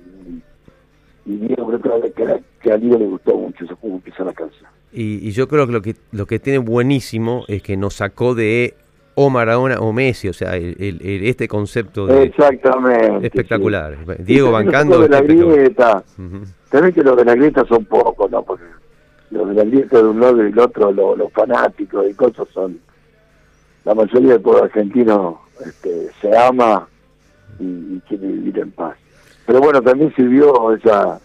y 1.25 1.35
Diego, 1.37 1.79
creo 1.79 2.01
que, 2.01 2.11
que, 2.11 2.25
que 2.61 2.71
a 2.71 2.77
Dio 2.77 2.97
le 2.97 3.05
gustó 3.07 3.37
mucho 3.37 3.65
eso, 3.65 3.75
como 3.77 3.95
empieza 3.95 4.23
la 4.23 4.33
canción. 4.33 4.69
Y, 4.93 5.27
y 5.27 5.31
yo 5.31 5.47
creo 5.47 5.65
que 5.67 5.73
lo 5.73 5.81
que 5.81 5.95
lo 6.11 6.25
que 6.25 6.39
tiene 6.39 6.59
buenísimo 6.59 7.43
es 7.47 7.61
que 7.61 7.75
nos 7.77 7.95
sacó 7.95 8.33
de 8.35 8.75
o 9.15 9.29
Maradona 9.29 9.79
o 9.79 9.91
Messi, 9.93 10.27
o 10.29 10.33
sea, 10.33 10.55
el, 10.55 10.75
el- 10.79 11.25
este 11.25 11.47
concepto 11.47 12.05
de 12.07 12.23
Exactamente. 12.23 13.27
espectacular. 13.27 13.95
sí. 14.05 14.23
Diego 14.23 14.51
bancando. 14.51 14.99
los 14.99 15.09
de 15.09 15.15
la 15.15 15.21
grieta. 15.21 16.03
También 16.69 16.93
que 16.93 17.01
los 17.03 17.15
de 17.17 17.25
la 17.25 17.35
grieta 17.35 17.65
son 17.67 17.85
pocos, 17.85 18.29
¿no? 18.29 18.43
Porque 18.43 18.63
los 19.31 19.47
de 19.49 19.53
la 19.55 19.63
grieta 19.63 19.97
de 19.97 20.03
un 20.09 20.19
lado 20.19 20.41
y 20.41 20.51
del 20.51 20.59
otro, 20.59 20.91
lo- 20.91 21.15
los 21.15 21.31
fanáticos 21.31 22.05
y 22.09 22.13
cosas 22.13 22.47
son. 22.53 22.79
La 23.85 23.93
mayoría 23.93 24.33
del 24.33 24.41
pueblo 24.41 24.63
argentino 24.63 25.41
este, 25.65 26.09
se 26.19 26.35
ama 26.37 26.87
y, 27.59 27.63
y 27.63 28.01
quiere 28.07 28.27
vivir 28.27 28.59
en 28.59 28.71
paz. 28.71 28.97
Pero 29.45 29.59
bueno, 29.61 29.81
también 29.81 30.11
sirvió 30.15 30.73
esa. 30.73 31.19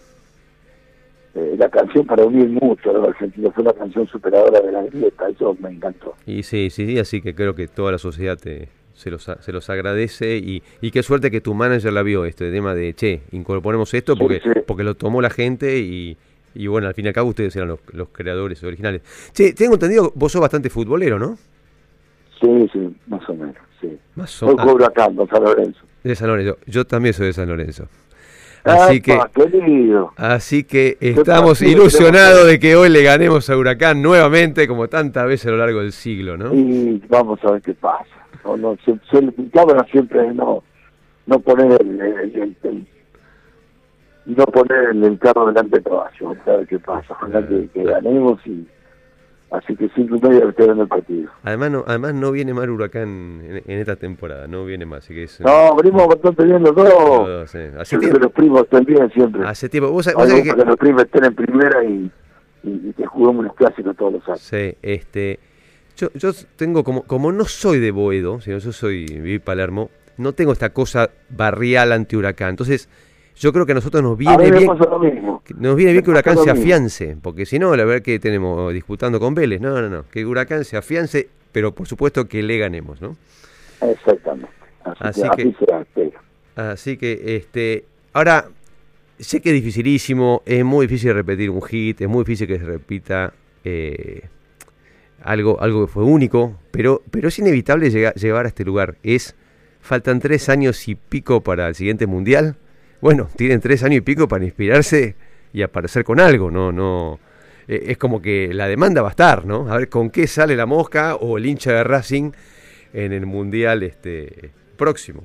Eh, 1.35 1.55
la 1.57 1.69
canción 1.69 2.05
para 2.05 2.25
unir 2.25 2.49
mucho 2.49 2.89
a 2.89 2.93
los 2.93 3.07
argentinos. 3.07 3.53
Fue 3.53 3.63
una 3.63 3.73
canción 3.73 4.07
superadora 4.07 4.59
de 4.59 4.71
la 4.71 4.83
grieta, 4.83 5.29
eso 5.29 5.55
me 5.59 5.69
encantó. 5.69 6.13
Y 6.25 6.43
sí, 6.43 6.69
sí, 6.69 6.87
sí, 6.87 6.99
así 6.99 7.21
que 7.21 7.33
creo 7.33 7.55
que 7.55 7.67
toda 7.67 7.93
la 7.93 7.97
sociedad 7.97 8.37
te, 8.37 8.69
se, 8.93 9.09
los, 9.09 9.23
se 9.23 9.51
los 9.51 9.69
agradece 9.69 10.37
y, 10.37 10.61
y 10.81 10.91
qué 10.91 11.03
suerte 11.03 11.31
que 11.31 11.41
tu 11.41 11.53
manager 11.53 11.93
la 11.93 12.03
vio, 12.03 12.25
este 12.25 12.51
tema 12.51 12.73
de, 12.75 12.93
che, 12.93 13.21
incorporemos 13.31 13.93
esto 13.93 14.15
porque, 14.15 14.41
sí. 14.41 14.49
porque 14.67 14.83
lo 14.83 14.95
tomó 14.95 15.21
la 15.21 15.29
gente 15.29 15.79
y, 15.79 16.17
y 16.53 16.67
bueno, 16.67 16.87
al 16.87 16.93
fin 16.93 17.05
y 17.05 17.07
al 17.07 17.13
cabo 17.13 17.29
ustedes 17.29 17.55
eran 17.55 17.69
los, 17.69 17.79
los 17.93 18.09
creadores 18.09 18.63
originales. 18.63 19.01
Che, 19.33 19.53
tengo 19.53 19.75
entendido, 19.75 20.11
vos 20.15 20.31
sos 20.31 20.41
bastante 20.41 20.69
futbolero, 20.69 21.17
¿no? 21.17 21.37
Sí, 22.39 22.69
sí, 22.73 22.95
más 23.07 23.27
o 23.29 23.33
menos, 23.33 23.55
sí. 23.79 23.97
Más 24.15 24.43
o 24.43 24.49
ah, 24.49 24.63
cobro 24.63 24.85
acá, 24.85 25.05
en 25.05 25.27
San 25.27 25.43
Lorenzo. 25.43 25.79
de 26.03 26.15
San 26.15 26.27
Lorenzo. 26.27 26.57
Yo 26.65 26.85
también 26.85 27.13
soy 27.13 27.27
de 27.27 27.33
San 27.33 27.47
Lorenzo. 27.47 27.87
Así 28.63 29.01
que, 29.01 29.13
así 30.17 30.63
que 30.63 30.97
estamos 30.99 31.61
ilusionados 31.61 32.45
de 32.47 32.59
que 32.59 32.75
hoy 32.75 32.89
le 32.89 33.01
ganemos 33.03 33.49
a 33.49 33.57
Huracán 33.57 34.01
nuevamente, 34.01 34.67
como 34.67 34.87
tantas 34.87 35.25
veces 35.27 35.47
a 35.47 35.51
lo 35.51 35.57
largo 35.57 35.79
del 35.81 35.91
siglo, 35.91 36.37
¿no? 36.37 36.53
y 36.53 37.01
vamos 37.09 37.39
a 37.43 37.51
ver 37.51 37.61
qué 37.61 37.73
pasa. 37.73 38.05
No, 38.45 38.57
no, 38.57 38.77
se, 38.85 38.93
se, 39.11 39.33
cámara 39.53 39.85
siempre 39.91 40.33
no, 40.33 40.63
no 41.27 41.39
poner 41.39 41.79
el, 41.81 41.99
el- 42.01 42.35
el- 42.35 42.57
el- 42.63 42.87
no 44.25 44.45
poner 44.45 44.89
el, 44.91 45.17
carro 45.19 45.47
delante 45.47 45.77
de 45.77 45.83
caballo, 45.83 46.11
vamos 46.21 46.47
a 46.47 46.51
ver 46.57 46.67
qué 46.67 46.79
pasa. 46.79 47.07
Ojalá 47.13 47.47
que, 47.47 47.67
que 47.73 47.83
ganemos 47.83 48.39
y 48.45 48.67
así 49.51 49.75
que 49.75 49.89
cinco 49.93 50.15
y 50.15 50.21
media 50.21 50.47
estoy 50.49 50.65
viendo 50.65 50.83
el 50.83 50.89
partido. 50.89 51.29
Además 51.43 51.71
no, 51.71 51.83
además 51.85 52.13
no 52.15 52.31
viene 52.31 52.53
mal 52.53 52.69
Huracán 52.69 53.41
en, 53.43 53.63
en 53.67 53.79
esta 53.79 53.95
temporada, 53.95 54.47
no 54.47 54.65
viene 54.65 54.85
más, 54.85 55.03
así 55.03 55.13
que 55.13 55.23
es... 55.23 55.39
No, 55.41 55.75
venimos 55.75 56.07
bastante 56.07 56.43
bien 56.45 56.63
los 56.63 56.75
los 56.75 56.85
dos. 56.85 57.55
eh. 57.55 57.71
Hace 57.79 57.97
que 57.97 58.07
tiempo, 58.07 58.19
los 58.19 58.31
primos 58.31 58.61
estén 58.63 58.85
bien 58.85 59.11
siempre. 59.11 59.45
hace 59.45 59.69
tiempo. 59.69 59.91
Vos, 59.91 60.05
sabés 60.05 60.33
que 60.41 60.55
que... 60.55 60.65
los 60.65 60.77
primos 60.77 61.03
estén 61.03 61.25
en 61.25 61.35
primera 61.35 61.83
y, 61.83 62.11
y, 62.63 62.69
y 62.89 62.93
que 62.93 63.05
juguemos 63.05 63.45
los 63.45 63.55
clásicos 63.55 63.95
todos 63.95 64.13
los 64.13 64.27
años. 64.27 64.41
Sí, 64.41 64.75
este... 64.81 65.39
Yo, 65.97 66.07
yo 66.15 66.31
tengo 66.55 66.83
como, 66.83 67.03
como 67.03 67.31
no 67.31 67.43
soy 67.45 67.79
de 67.79 67.91
Boedo, 67.91 68.39
sino 68.41 68.57
yo 68.57 68.71
soy 68.71 69.05
viví 69.05 69.35
en 69.35 69.41
Palermo, 69.41 69.91
no 70.17 70.33
tengo 70.33 70.53
esta 70.53 70.69
cosa 70.69 71.11
barrial 71.29 71.91
anti 71.91 72.15
Huracán. 72.15 72.51
Entonces, 72.51 72.87
yo 73.35 73.51
creo 73.53 73.65
que 73.65 73.71
a 73.71 73.75
nosotros 73.75 74.03
nos 74.03 74.17
viene 74.17 74.51
bien, 74.51 74.53
lo 74.65 74.99
mismo. 74.99 75.41
nos 75.57 75.75
viene 75.75 75.91
bien 75.93 76.03
que 76.03 76.11
Huracán 76.11 76.37
se 76.37 76.49
afiance, 76.51 77.17
porque 77.21 77.45
si 77.45 77.57
no, 77.59 77.75
la 77.75 77.85
verdad 77.85 78.03
que 78.03 78.19
tenemos 78.19 78.73
disputando 78.73 79.19
con 79.19 79.33
Vélez. 79.33 79.59
No, 79.61 79.81
no, 79.81 79.89
no, 79.89 80.05
que 80.09 80.25
Huracán 80.25 80.63
se 80.65 80.77
afiance, 80.77 81.27
pero 81.51 81.73
por 81.73 81.87
supuesto 81.87 82.27
que 82.27 82.43
le 82.43 82.57
ganemos, 82.57 83.01
¿no? 83.01 83.15
Exactamente. 83.81 84.49
Así, 84.83 85.21
Así 85.23 85.29
que, 85.35 85.53
que- 85.95 86.13
así 86.55 86.97
que, 86.97 87.35
este, 87.37 87.85
ahora, 88.13 88.49
sé 89.19 89.41
que 89.41 89.49
es 89.49 89.55
dificilísimo, 89.55 90.41
es 90.45 90.63
muy 90.65 90.87
difícil 90.87 91.13
repetir 91.13 91.49
un 91.49 91.61
hit, 91.61 92.01
es 92.01 92.07
muy 92.09 92.23
difícil 92.23 92.47
que 92.47 92.57
se 92.59 92.65
repita 92.65 93.33
eh, 93.63 94.23
algo, 95.23 95.61
algo 95.61 95.85
que 95.85 95.91
fue 95.91 96.03
único, 96.03 96.57
pero, 96.71 97.01
pero 97.11 97.27
es 97.27 97.37
inevitable 97.39 97.89
llega- 97.91 98.13
llegar 98.15 98.45
a 98.45 98.47
este 98.47 98.65
lugar. 98.65 98.95
Es, 99.03 99.35
faltan 99.81 100.19
tres 100.19 100.49
años 100.49 100.87
y 100.87 100.95
pico 100.95 101.41
para 101.41 101.67
el 101.67 101.75
siguiente 101.75 102.07
mundial. 102.07 102.55
Bueno, 103.01 103.27
tienen 103.35 103.59
tres 103.59 103.83
años 103.83 103.97
y 103.97 104.01
pico 104.01 104.27
para 104.27 104.43
inspirarse 104.45 105.15
y 105.53 105.63
aparecer 105.63 106.03
con 106.03 106.19
algo, 106.19 106.51
no, 106.51 106.71
no. 106.71 107.19
eh, 107.67 107.85
es 107.87 107.97
como 107.97 108.21
que 108.21 108.53
la 108.53 108.67
demanda 108.67 109.01
va 109.01 109.09
a 109.09 109.11
estar, 109.11 109.45
¿no? 109.45 109.71
A 109.71 109.77
ver 109.77 109.89
con 109.89 110.09
qué 110.09 110.27
sale 110.27 110.55
la 110.55 110.65
mosca 110.65 111.15
o 111.15 111.37
el 111.37 111.45
hincha 111.45 111.71
de 111.73 111.83
Racing 111.83 112.31
en 112.93 113.11
el 113.13 113.25
mundial 113.25 113.83
este 113.83 114.51
próximo. 114.77 115.23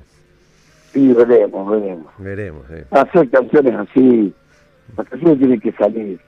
Sí, 0.91 1.13
veremos, 1.13 1.69
veremos. 1.69 2.07
Veremos. 2.17 2.65
eh. 2.71 2.85
hacer 2.91 3.29
canciones 3.29 3.73
así, 3.75 4.33
las 4.97 5.07
canciones 5.07 5.37
tienen 5.39 5.59
que 5.59 5.71
salir. 5.73 6.19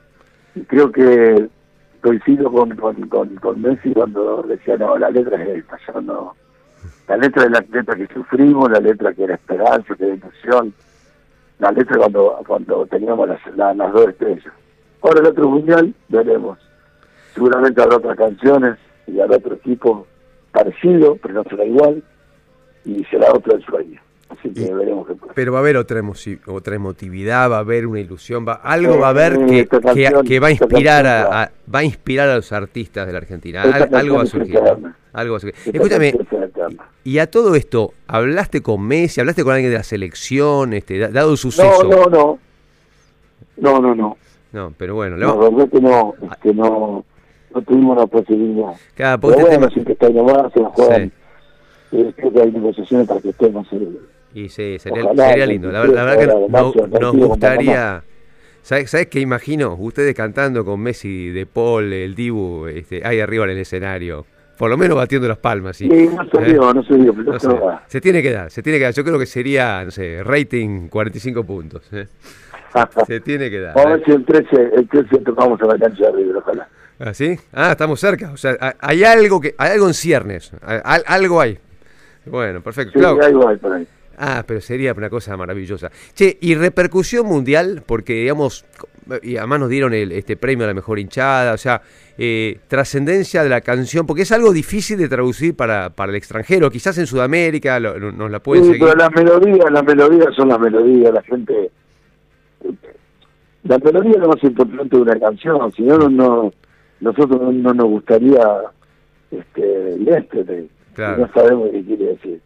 Creo 0.67 0.91
que 0.91 1.47
coincido 2.01 2.51
con, 2.51 2.75
con, 2.75 2.95
con, 3.09 3.35
con 3.37 3.61
Messi 3.61 3.91
cuando 3.93 4.43
decía, 4.43 4.77
no, 4.77 4.97
la 4.97 5.09
letra 5.09 5.41
es 5.43 5.59
esta, 5.59 5.77
yo 5.87 6.01
no. 6.01 6.35
La 7.07 7.17
letra 7.17 7.43
es 7.45 7.51
la 7.51 7.59
letra 7.71 7.95
que 7.95 8.07
sufrimos, 8.13 8.69
la 8.71 8.79
letra 8.79 9.13
que 9.13 9.23
era 9.23 9.35
esperanza, 9.35 9.95
que 9.95 10.05
era 10.05 10.15
ilusión, 10.15 10.73
la 11.59 11.71
letra 11.71 11.97
cuando 11.97 12.39
cuando 12.47 12.85
teníamos 12.87 13.27
las, 13.29 13.39
la- 13.55 13.73
las 13.73 13.93
dos 13.93 14.07
estrellas. 14.09 14.53
Ahora 15.01 15.19
el 15.21 15.27
otro 15.27 15.49
mundial, 15.49 15.93
veremos. 16.09 16.57
Seguramente 17.33 17.81
habrá 17.81 17.97
otras 17.97 18.17
canciones 18.17 18.77
y 19.07 19.19
habrá 19.19 19.37
otro 19.37 19.55
equipo 19.55 20.07
parecido, 20.51 21.15
pero 21.21 21.35
no 21.35 21.43
será 21.43 21.63
igual, 21.65 22.03
y 22.85 23.03
será 23.05 23.31
otro 23.31 23.55
el 23.55 23.63
sueño. 23.65 24.01
Así 24.29 24.49
que 24.53 24.61
Y- 24.61 24.73
veremos 24.73 25.07
qué 25.07 25.15
pasa. 25.15 25.33
Pero 25.35 25.51
va 25.53 25.59
a 25.59 25.61
haber 25.61 25.77
otra, 25.77 26.01
otra 26.47 26.75
emotividad, 26.75 27.49
va 27.49 27.57
a 27.57 27.59
haber 27.59 27.87
una 27.87 27.99
ilusión, 27.99 28.45
va, 28.47 28.53
algo 28.55 28.93
Sí, 28.93 28.99
va 28.99 29.07
a 29.07 29.09
haber 29.09 29.35
sí, 29.37 29.45
que, 29.45 29.59
esta 29.61 29.79
que, 29.79 29.85
canción- 29.85 30.23
que 30.25 30.39
va 30.39 30.47
a 30.47 30.51
inspirar 30.51 31.07
a, 31.07 31.43
a- 31.43 31.51
va 31.73 31.79
a 31.79 31.83
inspirar 31.83 32.29
a 32.29 32.35
los 32.35 32.51
artistas 32.51 33.07
de 33.07 33.13
la 33.13 33.17
Argentina. 33.19 33.61
Al- 33.63 33.93
algo 33.95 34.17
va 34.17 34.23
a 34.23 34.25
surgir. 34.27 34.61
¿no? 34.61 34.93
Algo 35.13 35.33
va 35.33 35.37
a 35.37 35.39
surgir. 35.39 35.55
Esta 35.65 35.77
Escúchame, 35.77 36.13
y 37.03 37.19
a 37.19 37.29
todo 37.29 37.55
esto, 37.55 37.93
¿hablaste 38.07 38.61
con 38.61 38.81
Messi? 38.87 39.19
¿Hablaste 39.19 39.43
con 39.43 39.53
alguien 39.53 39.71
de 39.71 39.77
la 39.77 39.83
selección? 39.83 40.73
Este, 40.73 40.97
da- 40.99 41.07
dado 41.09 41.27
el 41.29 41.31
No, 41.33 41.37
suceso. 41.37 41.83
no, 41.83 42.05
no. 42.05 42.39
No, 43.57 43.79
no, 43.81 43.95
no. 43.95 44.17
No, 44.51 44.73
pero 44.77 44.95
bueno, 44.95 45.17
La 45.17 45.27
vamos- 45.27 45.51
verdad 45.55 45.69
que 45.71 45.81
no, 45.81 46.13
es 46.31 46.37
que 46.39 46.53
no, 46.53 47.05
no 47.53 47.61
tuvimos 47.61 47.97
la 47.97 48.07
posibilidad. 48.07 48.73
cada 48.95 49.17
Pero 49.17 49.21
porque 49.21 49.41
este 49.41 49.43
bueno, 49.43 49.59
tema- 49.67 49.73
siempre 49.73 49.93
está 49.93 50.09
nomás, 50.09 50.53
se 50.53 50.59
la 50.61 50.69
juegan. 50.69 51.11
Eh, 51.91 52.13
creo 52.15 52.33
que 52.33 52.41
hay 52.41 52.51
negociaciones 52.51 53.07
para 53.07 53.19
que 53.21 53.29
estemos. 53.29 53.67
Y 54.33 54.49
sí, 54.49 54.77
sería, 54.79 55.03
Ojalá, 55.05 55.29
sería 55.29 55.45
lindo. 55.45 55.71
La, 55.71 55.85
la 55.85 56.03
verdad 56.03 56.19
que 56.19 56.27
no- 56.51 56.99
nos 56.99 57.15
gustaría. 57.15 58.03
¿Sabes, 58.61 58.91
¿Sabes 58.91 59.07
qué 59.07 59.19
imagino? 59.21 59.75
Ustedes 59.79 60.13
cantando 60.13 60.63
con 60.65 60.79
Messi, 60.81 61.29
De 61.29 61.45
Paul, 61.45 61.91
el 61.93 62.13
Dibu, 62.13 62.67
este, 62.67 63.01
ahí 63.05 63.19
arriba 63.19 63.45
en 63.45 63.51
el 63.51 63.57
escenario. 63.59 64.25
Por 64.59 64.69
lo 64.69 64.75
menos 64.77 64.97
batiendo 64.97 65.25
las 65.25 65.37
palmas. 65.37 65.77
¿sí? 65.77 65.87
Sí, 65.89 66.09
no 66.13 66.25
se 66.29 66.37
¿Eh? 66.49 66.51
dio, 66.53 66.73
no 66.73 66.83
se 66.83 66.93
dio, 66.95 67.13
pero 67.13 67.31
No 67.31 67.79
se 67.87 68.01
tiene 68.01 68.21
que 68.21 68.31
dar, 68.33 68.51
se 68.51 68.61
tiene 68.61 68.77
que 68.77 68.83
dar. 68.83 68.93
Yo 68.93 69.05
creo 69.05 69.17
que 69.17 69.25
sería, 69.25 69.85
no 69.85 69.89
sé, 69.89 70.21
rating 70.21 70.89
45 70.89 71.43
puntos. 71.45 71.81
¿eh? 71.93 72.07
Se 73.07 73.21
tiene 73.21 73.49
que 73.49 73.61
dar. 73.61 73.73
Vamos 73.73 73.93
a 73.93 73.95
ver 73.95 74.05
si 74.05 74.11
el 74.11 74.25
13, 74.25 74.69
el 74.75 74.87
13 74.89 75.17
tocamos 75.19 75.59
a 75.61 75.65
la 75.65 75.77
cancha 75.77 76.03
de 76.07 76.11
River, 76.11 76.35
ojalá. 76.35 76.67
¿Ah, 76.99 77.13
sí? 77.13 77.39
Ah, 77.53 77.71
estamos 77.71 77.99
cerca. 78.01 78.31
O 78.31 78.37
sea, 78.37 78.57
ha- 78.59 78.75
hay 78.81 79.03
algo 79.05 79.39
que, 79.39 79.55
hay 79.57 79.71
algo 79.71 79.87
en 79.87 79.93
ciernes. 79.93 80.51
Hay- 80.61 80.81
al- 80.83 81.03
algo 81.07 81.39
hay. 81.39 81.57
Bueno, 82.25 82.61
perfecto. 82.61 82.99
Sí, 82.99 83.05
algo 83.25 83.47
hay 83.47 83.55
por 83.55 83.71
ahí. 83.73 83.87
Ah, 84.21 84.43
pero 84.45 84.59
sería 84.59 84.91
una 84.93 85.09
cosa 85.09 85.37
maravillosa. 85.37 85.89
Che, 86.13 86.37
y 86.41 86.53
repercusión 86.55 87.25
mundial, 87.25 87.83
porque 87.85 88.13
digamos, 88.15 88.65
y 89.23 89.37
además 89.37 89.61
nos 89.61 89.69
dieron 89.69 89.93
el, 89.93 90.11
este 90.11 90.35
premio 90.35 90.65
a 90.65 90.67
la 90.67 90.73
mejor 90.73 90.99
hinchada, 90.99 91.53
o 91.53 91.57
sea, 91.57 91.81
eh, 92.17 92.59
trascendencia 92.67 93.43
de 93.43 93.49
la 93.49 93.61
canción, 93.61 94.05
porque 94.05 94.23
es 94.23 94.31
algo 94.33 94.51
difícil 94.51 94.97
de 94.97 95.07
traducir 95.07 95.55
para, 95.55 95.91
para 95.91 96.09
el 96.11 96.17
extranjero, 96.17 96.69
quizás 96.69 96.97
en 96.97 97.07
Sudamérica 97.07 97.79
lo- 97.79 97.97
lo- 97.97 98.11
nos 98.11 98.29
la 98.29 98.39
pueden 98.41 98.65
Sí, 98.65 98.71
seguir. 98.73 98.85
pero 98.87 98.97
las 98.97 99.11
melodías, 99.13 99.71
las 99.71 99.83
melodías 99.85 100.35
son 100.35 100.49
las 100.49 100.59
melodías, 100.59 101.13
la 101.13 101.21
gente... 101.23 101.71
La 103.63 103.77
melodía 103.77 104.11
es 104.11 104.17
lo 104.19 104.27
más 104.29 104.43
importante 104.43 104.95
de 104.95 105.01
una 105.01 105.19
canción, 105.19 105.71
si 105.73 105.81
no, 105.83 105.97
no, 105.97 106.09
no 106.09 106.53
nosotros 107.01 107.41
no, 107.41 107.51
no 107.51 107.73
nos 107.73 107.87
gustaría 107.87 108.41
este, 109.31 110.67
Claro. 110.93 111.15
si 111.15 111.21
no 111.21 111.33
sabemos 111.33 111.69
qué 111.71 111.83
quiere 111.85 112.05
decir. 112.05 112.41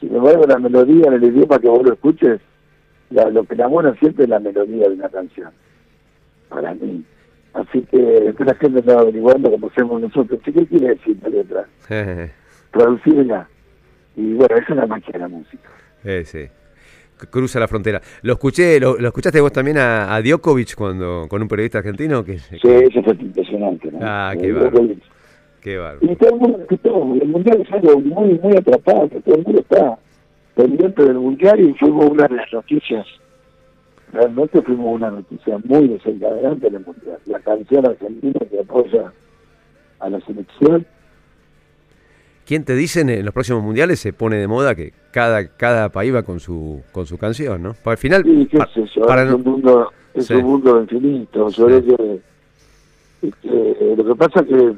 Sin 0.00 0.14
embargo, 0.14 0.44
la 0.46 0.58
melodía 0.58 1.06
en 1.06 1.14
el 1.14 1.24
idioma 1.24 1.58
que 1.58 1.68
vos 1.68 1.82
lo 1.84 1.92
escuches, 1.94 2.40
la- 3.10 3.30
lo 3.30 3.44
que 3.44 3.54
enamora 3.54 3.94
siempre 3.96 4.24
es 4.24 4.30
la 4.30 4.38
melodía 4.40 4.88
de 4.88 4.94
una 4.94 5.08
canción, 5.08 5.50
para 6.48 6.74
mí. 6.74 7.04
Así 7.54 7.80
que 7.90 7.96
después 7.98 8.46
la 8.46 8.54
gente 8.56 8.80
está 8.80 9.00
averiguando 9.00 9.50
como 9.50 9.68
hacemos 9.68 10.00
nosotros, 10.00 10.38
¿qué 10.44 10.52
quiere 10.52 10.88
decir 10.88 11.16
la 11.22 11.28
letra? 11.30 11.66
Traducirla. 12.72 13.48
Y 14.16 14.34
bueno, 14.34 14.56
es 14.56 14.68
la 14.76 14.86
magia 14.86 15.12
de 15.12 15.18
la 15.18 15.28
música. 15.28 15.68
Eh, 16.04 16.24
sí. 16.24 16.46
Cruza 17.30 17.58
la 17.58 17.66
frontera. 17.68 18.00
Lo 18.22 18.34
escuché, 18.34 18.78
lo, 18.78 18.98
lo 18.98 19.08
escuchaste 19.08 19.40
vos 19.40 19.50
también 19.52 19.78
a, 19.78 20.14
a 20.14 20.20
Djokovic 20.20 20.74
cuando 20.74 21.26
con 21.28 21.40
un 21.40 21.48
periodista 21.48 21.78
argentino 21.78 22.22
que, 22.22 22.38
Sí, 22.38 22.58
eso 22.62 23.02
fue 23.02 23.14
impresionante. 23.14 23.90
¿no? 23.90 23.98
Ah, 24.02 24.32
Eh, 24.34 24.38
qué 24.40 24.52
qué 25.66 25.78
bárbaro. 25.78 26.12
Y 26.12 26.14
todo 26.14 26.30
el 26.30 26.40
mundo, 26.40 26.66
que 26.68 26.76
todo, 26.78 27.14
el 27.20 27.28
mundial 27.28 27.60
es 27.60 27.72
algo 27.72 28.00
muy, 28.00 28.38
muy 28.38 28.56
atrapante, 28.56 29.20
todo 29.22 29.34
el 29.34 29.42
mundo 29.44 29.60
está 29.60 29.98
pendiente 30.54 31.02
del 31.04 31.14
mundial 31.18 31.58
y 31.60 31.74
fuimos 31.74 32.08
una 32.08 32.28
de 32.28 32.36
las 32.36 32.52
noticias, 32.52 33.04
realmente 34.12 34.62
fuimos 34.62 34.94
una 34.94 35.10
noticia 35.10 35.58
muy 35.64 35.88
desencadenante 35.88 36.68
en 36.68 36.76
el 36.76 36.86
mundial. 36.86 37.18
La 37.26 37.40
canción 37.40 37.84
argentina 37.84 38.38
que 38.48 38.60
apoya 38.60 39.12
a 39.98 40.08
la 40.08 40.20
selección 40.20 40.86
¿quién 42.46 42.64
te 42.64 42.76
dice 42.76 43.00
en 43.00 43.24
los 43.24 43.34
próximos 43.34 43.64
mundiales 43.64 43.98
se 43.98 44.12
pone 44.12 44.36
de 44.36 44.46
moda 44.46 44.76
que 44.76 44.92
cada, 45.10 45.48
cada 45.56 45.88
país 45.88 46.14
va 46.14 46.22
con 46.22 46.38
su, 46.38 46.80
con 46.92 47.06
su 47.06 47.18
canción, 47.18 47.60
¿no? 47.60 47.74
Para 47.82 47.94
al 47.94 47.98
final... 47.98 48.22
Sí, 48.22 48.46
qué 48.48 48.58
sé 48.72 48.84
yo, 48.94 49.04
para 49.04 49.24
es, 49.24 49.32
un 49.34 49.42
mundo, 49.42 49.92
es 50.14 50.26
Sí. 50.26 50.34
un 50.34 50.44
mundo 50.44 50.80
infinito. 50.80 51.48
Yo 51.48 51.68
Sí. 51.68 51.82
creo 51.82 51.96
que, 51.96 53.32
que 53.42 53.94
lo 53.96 54.04
que 54.04 54.14
pasa 54.14 54.40
es 54.42 54.46
que 54.46 54.76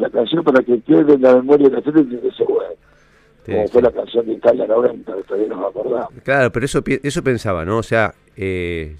la 0.00 0.10
canción 0.10 0.42
para 0.42 0.62
que 0.62 0.80
quede 0.80 1.14
en 1.14 1.22
la 1.22 1.36
memoria 1.36 1.68
de 1.68 1.76
la 1.76 1.82
gente 1.82 2.04
tiene 2.04 2.22
que 2.22 2.30
ser 2.32 2.46
buena. 2.46 2.70
Sí, 3.44 3.52
como 3.52 3.66
sí. 3.66 3.72
fue 3.72 3.82
la 3.82 3.90
canción 3.90 4.26
de 4.26 4.32
Italia 4.32 4.66
90, 4.66 5.14
que 5.14 5.22
todavía 5.22 5.48
nos 5.48 5.70
acordamos. 5.70 6.10
Claro, 6.22 6.52
pero 6.52 6.66
eso, 6.66 6.82
eso 6.86 7.22
pensaba, 7.22 7.64
¿no? 7.64 7.78
O 7.78 7.82
sea, 7.82 8.14
eh, 8.36 8.96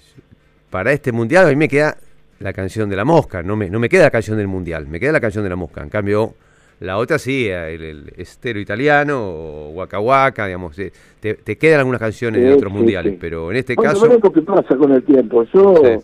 para 0.69 0.91
este 0.91 1.11
mundial 1.11 1.47
a 1.47 1.49
mí 1.49 1.55
me 1.55 1.67
queda 1.67 1.97
la 2.39 2.53
canción 2.53 2.89
de 2.89 2.95
la 2.95 3.05
mosca, 3.05 3.43
no 3.43 3.55
me, 3.55 3.69
no 3.69 3.79
me 3.79 3.89
queda 3.89 4.03
la 4.03 4.11
canción 4.11 4.37
del 4.37 4.47
mundial, 4.47 4.87
me 4.87 4.99
queda 4.99 5.11
la 5.11 5.19
canción 5.19 5.43
de 5.43 5.49
la 5.49 5.55
mosca. 5.55 5.81
En 5.81 5.89
cambio, 5.89 6.33
la 6.79 6.97
otra 6.97 7.19
sí, 7.19 7.47
el, 7.47 7.83
el 7.83 8.13
estero 8.17 8.59
italiano 8.59 9.19
o 9.21 9.69
Waka 9.69 9.99
Waka, 9.99 10.47
digamos, 10.47 10.77
eh, 10.79 10.91
te, 11.19 11.35
te 11.35 11.57
quedan 11.57 11.79
algunas 11.79 11.99
canciones 11.99 12.41
de 12.41 12.53
otros 12.53 12.71
sí, 12.71 12.77
mundiales, 12.77 13.13
sí. 13.13 13.17
pero 13.21 13.51
en 13.51 13.57
este 13.57 13.75
Bueno, 13.75 13.93
caso, 13.93 14.07
veremos 14.07 14.33
qué 14.33 14.41
pasa 14.41 14.75
con 14.75 14.91
el 14.91 15.03
tiempo. 15.03 15.43
Yo, 15.53 16.01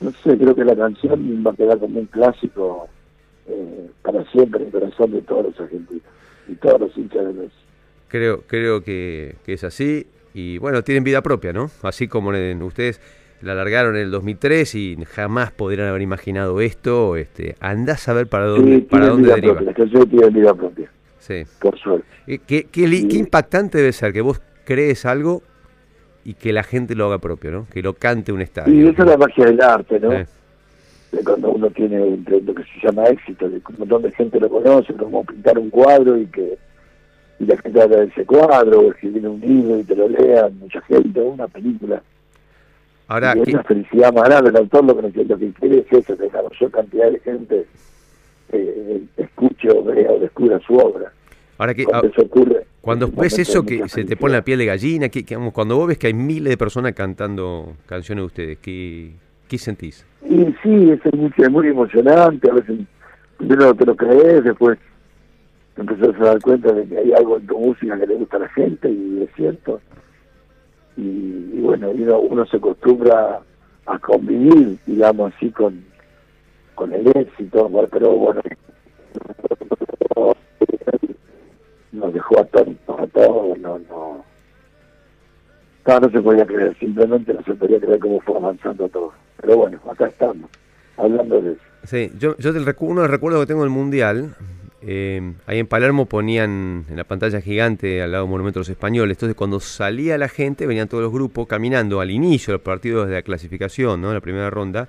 no 0.00 0.10
sé, 0.10 0.38
creo 0.38 0.54
que 0.54 0.64
la 0.64 0.76
canción 0.76 1.44
va 1.44 1.50
a 1.50 1.54
quedar 1.54 1.78
como 1.78 1.98
un 1.98 2.06
clásico 2.06 2.88
eh, 3.48 3.90
para 4.02 4.24
siempre 4.32 4.60
en 4.60 4.66
el 4.66 4.72
corazón 4.72 5.12
de 5.12 5.22
todos 5.22 5.44
los 5.46 5.60
argentinos 5.60 6.02
y 6.48 6.54
todos 6.56 6.80
los 6.80 6.96
hinchas 6.98 7.26
de 7.26 7.32
Messi. 7.32 7.54
creo, 8.08 8.42
creo 8.46 8.82
que, 8.82 9.36
que 9.44 9.54
es 9.54 9.64
así. 9.64 10.06
Y 10.34 10.58
bueno, 10.58 10.82
tienen 10.82 11.04
vida 11.04 11.20
propia, 11.22 11.52
¿no? 11.52 11.70
Así 11.82 12.08
como 12.08 12.32
en- 12.34 12.62
ustedes 12.62 13.00
la 13.42 13.54
largaron 13.54 13.96
en 13.96 14.02
el 14.02 14.10
2003 14.10 14.74
y 14.76 14.96
jamás 15.06 15.50
podrían 15.50 15.88
haber 15.88 16.00
imaginado 16.02 16.60
esto, 16.60 17.16
este, 17.16 17.56
andás 17.60 18.08
a 18.08 18.12
ver 18.14 18.28
para 18.28 18.46
dónde, 18.46 18.76
Sí, 18.76 18.80
para 18.82 19.08
dónde 19.08 19.24
vida 19.24 19.34
deriva. 19.34 19.54
propia, 19.56 19.74
canciones 19.74 20.08
tienen 20.10 20.32
vida 20.32 20.54
propia, 20.54 20.90
Sí. 21.18 21.42
por 21.60 21.76
suerte. 21.78 22.06
Eh, 22.28 22.38
¿Qué, 22.46 22.64
qué, 22.70 22.86
li- 22.86 23.00
Sí. 23.02 23.08
qué 23.08 23.16
impactante 23.16 23.78
debe 23.78 23.92
ser 23.92 24.12
que 24.12 24.20
vos 24.20 24.40
crees 24.64 25.04
algo 25.06 25.42
y 26.24 26.34
que 26.34 26.52
la 26.52 26.62
gente 26.62 26.94
lo 26.94 27.06
haga 27.06 27.18
propio, 27.18 27.50
¿no? 27.50 27.66
Que 27.72 27.82
lo 27.82 27.94
cante 27.94 28.30
un 28.32 28.40
estadio. 28.42 28.72
Y 28.72 28.86
esa 28.88 29.02
es 29.02 29.08
la 29.08 29.16
magia 29.16 29.44
del 29.46 29.60
arte, 29.60 29.98
¿no? 30.00 30.12
Cuando 31.24 31.50
uno 31.50 31.68
tiene 31.70 32.16
lo 32.26 32.54
que 32.54 32.62
se 32.64 32.80
llama 32.86 33.04
éxito, 33.04 33.48
de 33.48 33.60
que 33.60 33.72
un 33.72 33.80
montón 33.80 34.02
de 34.02 34.12
gente 34.12 34.40
lo 34.40 34.48
conoce, 34.48 34.94
como 34.94 35.24
pintar 35.24 35.58
un 35.58 35.68
cuadro 35.70 36.16
y 36.18 36.26
que 36.26 36.56
y 37.38 37.44
la 37.44 37.56
gente 37.58 37.82
habla 37.82 37.96
de 37.98 38.06
ese 38.06 38.24
cuadro, 38.24 38.80
o 38.80 38.90
escribir 38.92 39.26
un 39.26 39.40
libro 39.40 39.78
y 39.78 39.84
te 39.84 39.96
lo 39.96 40.08
lean, 40.08 40.58
mucha 40.58 40.80
gente, 40.82 41.20
una 41.20 41.48
película. 41.48 42.02
Ahora, 43.08 43.34
y 43.36 43.40
es 43.40 43.44
¿qué- 43.46 43.54
una 43.54 43.64
felicidad 43.64 44.12
más 44.12 44.24
grande, 44.24 44.50
el 44.50 44.56
autor 44.56 44.84
lo 44.84 44.96
que, 44.96 45.24
lo 45.24 45.38
que 45.38 45.52
quiere 45.52 45.78
es 45.78 45.92
eso, 45.92 46.16
que 46.16 46.30
la 46.30 46.42
mayor 46.42 46.70
cantidad 46.70 47.10
de 47.10 47.18
gente 47.20 47.66
eh, 48.52 49.02
escuche 49.16 49.70
o 49.70 49.82
vea 49.82 50.12
o 50.12 50.18
descubra 50.18 50.60
su 50.60 50.76
obra. 50.76 51.12
ahora 51.58 51.74
que, 51.74 51.84
Cuando 51.84 52.06
ah, 52.06 52.10
eso 52.12 52.22
ocurre, 52.22 52.66
cuando 52.80 53.08
ves 53.08 53.38
eso 53.38 53.64
que 53.64 53.88
se 53.88 54.04
te 54.04 54.16
pone 54.16 54.34
la 54.34 54.42
piel 54.44 54.58
de 54.58 54.66
gallina, 54.66 55.08
que, 55.08 55.24
que, 55.24 55.36
cuando 55.52 55.76
vos 55.76 55.88
ves 55.88 55.98
que 55.98 56.08
hay 56.08 56.14
miles 56.14 56.50
de 56.50 56.56
personas 56.56 56.92
cantando 56.94 57.76
canciones 57.86 58.22
de 58.22 58.26
ustedes, 58.26 58.58
¿qué, 58.58 59.12
qué 59.52 59.58
sentís? 59.58 60.06
Y 60.24 60.46
sí, 60.62 60.90
es 60.90 61.14
muy, 61.14 61.30
es 61.36 61.50
muy 61.50 61.68
emocionante, 61.68 62.50
a 62.50 62.54
veces 62.54 62.80
primero 63.36 63.66
no 63.66 63.74
te 63.74 63.84
lo 63.84 63.94
crees, 63.94 64.44
después 64.44 64.78
te 65.74 65.82
empezás 65.82 66.18
a 66.22 66.24
dar 66.24 66.40
cuenta 66.40 66.72
de 66.72 66.86
que 66.86 66.96
hay 66.96 67.12
algo 67.12 67.36
en 67.36 67.46
tu 67.46 67.58
música 67.58 67.98
que 67.98 68.06
le 68.06 68.14
gusta 68.14 68.38
a 68.38 68.40
la 68.40 68.48
gente 68.48 68.90
y 68.90 69.22
es 69.22 69.28
cierto. 69.36 69.82
Y, 70.96 71.02
y 71.02 71.60
bueno, 71.60 71.90
uno, 71.90 72.18
uno 72.20 72.46
se 72.46 72.56
acostumbra 72.56 73.40
a 73.84 73.98
convivir, 73.98 74.78
digamos 74.86 75.34
así, 75.36 75.50
con, 75.50 75.84
con 76.74 76.94
el 76.94 77.06
éxito, 77.08 77.70
pero 77.90 78.10
bueno, 78.10 78.40
nos 81.92 82.14
dejó 82.14 82.40
atónitos 82.40 83.00
a 83.00 83.06
todos, 83.08 83.58
no, 83.58 83.78
no, 83.90 84.24
no, 85.86 86.00
no 86.00 86.10
se 86.10 86.20
podía 86.20 86.46
creer, 86.46 86.76
simplemente 86.78 87.34
no 87.34 87.42
se 87.42 87.54
podía 87.54 87.78
creer 87.80 87.98
cómo 87.98 88.20
fue 88.20 88.36
avanzando 88.36 88.88
todo. 88.88 89.12
Pero 89.40 89.56
bueno, 89.56 89.80
acá 89.90 90.06
estamos, 90.06 90.50
hablando 90.96 91.40
de 91.40 91.52
eso. 91.52 91.60
Sí, 91.84 92.10
yo, 92.18 92.36
yo 92.38 92.52
del 92.52 92.64
recu- 92.64 92.88
uno 92.88 93.02
de 93.02 93.08
los 93.08 93.18
que 93.40 93.46
tengo 93.46 93.62
del 93.62 93.70
Mundial, 93.70 94.36
eh, 94.82 95.32
ahí 95.46 95.58
en 95.58 95.66
Palermo 95.66 96.06
ponían 96.06 96.84
en 96.88 96.96
la 96.96 97.04
pantalla 97.04 97.40
gigante 97.40 98.02
al 98.02 98.12
lado 98.12 98.26
Monumento 98.26 98.58
de 98.58 98.62
los 98.62 98.68
Españoles, 98.68 99.16
entonces 99.16 99.36
cuando 99.36 99.58
salía 99.60 100.16
la 100.18 100.28
gente 100.28 100.66
venían 100.66 100.88
todos 100.88 101.02
los 101.02 101.12
grupos 101.12 101.46
caminando 101.48 102.00
al 102.00 102.10
inicio 102.10 102.52
de 102.52 102.58
los 102.58 102.62
partidos 102.64 103.08
de 103.08 103.14
la 103.14 103.22
clasificación, 103.22 104.00
¿no? 104.00 104.12
la 104.14 104.20
primera 104.20 104.50
ronda, 104.50 104.88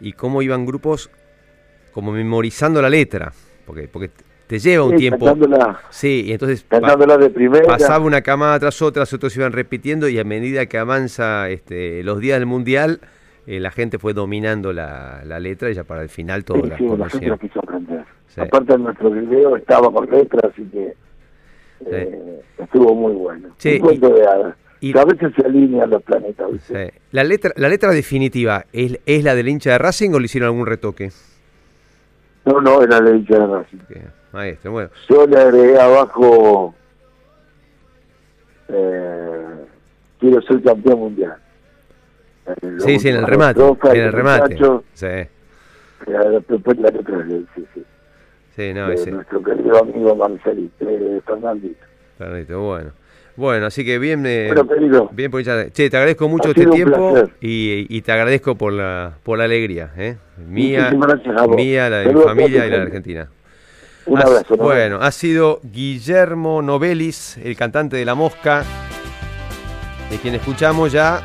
y 0.00 0.12
cómo 0.12 0.42
iban 0.42 0.64
grupos 0.66 1.10
como 1.92 2.12
memorizando 2.12 2.80
la 2.80 2.88
letra, 2.90 3.32
porque, 3.66 3.88
porque 3.88 4.10
te 4.50 4.58
lleva 4.58 4.82
un 4.84 4.90
Sí, 4.92 4.96
tiempo. 4.96 5.26
Cantándola, 5.26 5.80
Sí, 5.90 6.24
y 6.26 6.32
entonces 6.32 6.64
cantándola 6.68 7.16
de 7.18 7.30
primera. 7.30 7.64
pasaba 7.68 8.04
una 8.04 8.20
camada 8.20 8.58
tras 8.58 8.82
otra, 8.82 9.04
otros 9.04 9.36
iban 9.36 9.52
repitiendo 9.52 10.08
y 10.08 10.18
a 10.18 10.24
medida 10.24 10.66
que 10.66 10.76
avanza 10.76 11.48
este, 11.50 12.02
los 12.02 12.18
días 12.18 12.40
del 12.40 12.46
Mundial, 12.46 12.98
eh, 13.46 13.60
la 13.60 13.70
gente 13.70 14.00
fue 14.00 14.12
dominando 14.12 14.72
la, 14.72 15.22
la 15.24 15.38
letra 15.38 15.70
y 15.70 15.74
ya 15.74 15.84
para 15.84 16.02
el 16.02 16.08
final 16.08 16.44
todos 16.44 16.62
Sí, 16.64 16.68
la 16.68 16.76
sí, 16.78 16.84
la 16.96 17.08
gente 17.08 17.38
quiso 17.46 17.60
aprender. 17.60 18.04
Sí. 18.26 18.40
Aparte 18.40 18.76
nuestro 18.76 19.10
video 19.12 19.54
estaba 19.56 19.88
con 19.92 20.10
letras, 20.10 20.52
así 20.52 20.64
que 20.64 20.94
eh, 21.86 22.40
estuvo 22.58 22.92
muy 22.94 23.12
bueno. 23.12 23.50
Sí, 23.58 23.74
Un 23.76 23.78
cuento 23.80 24.08
de 24.12 24.26
hadas. 24.26 24.56
y- 24.80 24.98
a 24.98 25.04
veces 25.04 25.32
se 25.36 25.46
alinean 25.46 25.90
los 25.90 26.02
planetas. 26.02 26.48
La 27.12 27.22
letra, 27.22 27.52
la 27.54 27.68
letra 27.68 27.92
definitiva, 27.92 28.66
¿es, 28.72 28.98
¿es 29.06 29.22
la 29.22 29.36
del 29.36 29.48
hincha 29.48 29.70
de 29.70 29.78
Racing 29.78 30.10
o 30.12 30.18
le 30.18 30.24
hicieron 30.26 30.48
algún 30.48 30.66
retoque? 30.66 31.10
No, 32.52 32.60
no, 32.60 32.82
era 32.82 33.00
de 33.00 33.12
dicha 33.14 33.38
de 33.38 33.46
Racing. 33.46 33.78
Que- 33.88 34.02
Maestro, 34.32 34.72
bueno. 34.72 34.90
Yo 35.08 35.26
le 35.26 35.38
agregué 35.40 35.78
abajo, 35.80 36.74
eh, 38.68 39.64
quiero 40.18 40.40
ser 40.42 40.62
campeón 40.62 40.98
mundial. 41.00 41.36
En 42.62 42.80
Sí, 42.80 42.98
sí, 42.98 43.08
en 43.08 43.16
el 43.16 43.22
la 43.22 43.26
remate. 43.28 43.60
En 43.62 43.96
el 44.00 44.12
remate. 44.12 44.54
muchacho, 44.54 44.84
Sí, 44.94 45.06
eh, 45.06 45.28
la 46.06 46.24
de, 46.30 46.40
sí, 47.54 47.66
sí, 47.74 47.84
sí, 48.56 48.72
no, 48.74 48.88
de 48.88 48.94
ese. 48.94 49.10
nuestro 49.10 49.42
querido 49.42 49.78
amigo 49.80 50.14
Marcelito, 50.16 50.88
eh, 50.88 51.20
Fernandito. 51.26 51.84
Fernandito, 52.18 52.60
bueno. 52.60 52.90
Bueno, 53.40 53.64
así 53.64 53.86
que 53.86 53.98
bien, 53.98 54.26
eh, 54.26 54.52
Bueno, 54.54 55.08
bien 55.12 55.30
Che, 55.72 55.88
te 55.88 55.96
agradezco 55.96 56.28
mucho 56.28 56.50
este 56.50 56.66
tiempo 56.66 57.14
y, 57.40 57.86
y 57.88 58.02
te 58.02 58.12
agradezco 58.12 58.54
por 58.54 58.70
la, 58.70 59.14
por 59.22 59.38
la 59.38 59.44
alegría, 59.44 59.90
¿eh? 59.96 60.18
Mía, 60.46 60.90
mía, 61.56 61.88
la 61.88 62.00
de 62.00 62.04
mi 62.04 62.10
Saludos 62.12 62.24
familia 62.26 62.66
y 62.66 62.70
la 62.70 62.76
de. 62.76 62.82
Argentina. 62.82 63.30
un 64.04 64.18
abrazo. 64.18 64.56
¿no? 64.56 64.62
Bueno, 64.62 64.98
ha 65.00 65.10
sido 65.10 65.60
Guillermo 65.62 66.60
Novelis, 66.60 67.38
el 67.42 67.56
cantante 67.56 67.96
de 67.96 68.04
La 68.04 68.14
Mosca, 68.14 68.62
de 70.10 70.18
quien 70.18 70.34
escuchamos 70.34 70.92
ya 70.92 71.22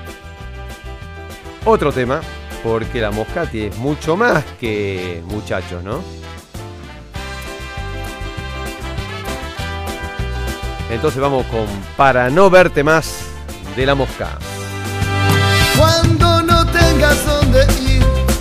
otro 1.65 1.91
tema, 1.91 2.21
porque 2.63 3.01
La 3.01 3.11
Mosca 3.11 3.45
tiene 3.45 3.75
mucho 3.75 4.15
más 4.15 4.41
que 4.57 5.21
muchachos, 5.25 5.83
¿no? 5.83 5.99
Entonces 10.95 11.21
vamos 11.21 11.45
con 11.47 11.65
Para 11.97 12.29
no 12.29 12.49
verte 12.49 12.83
más 12.83 13.25
de 13.75 13.85
La 13.85 13.95
Mosca. 13.95 14.29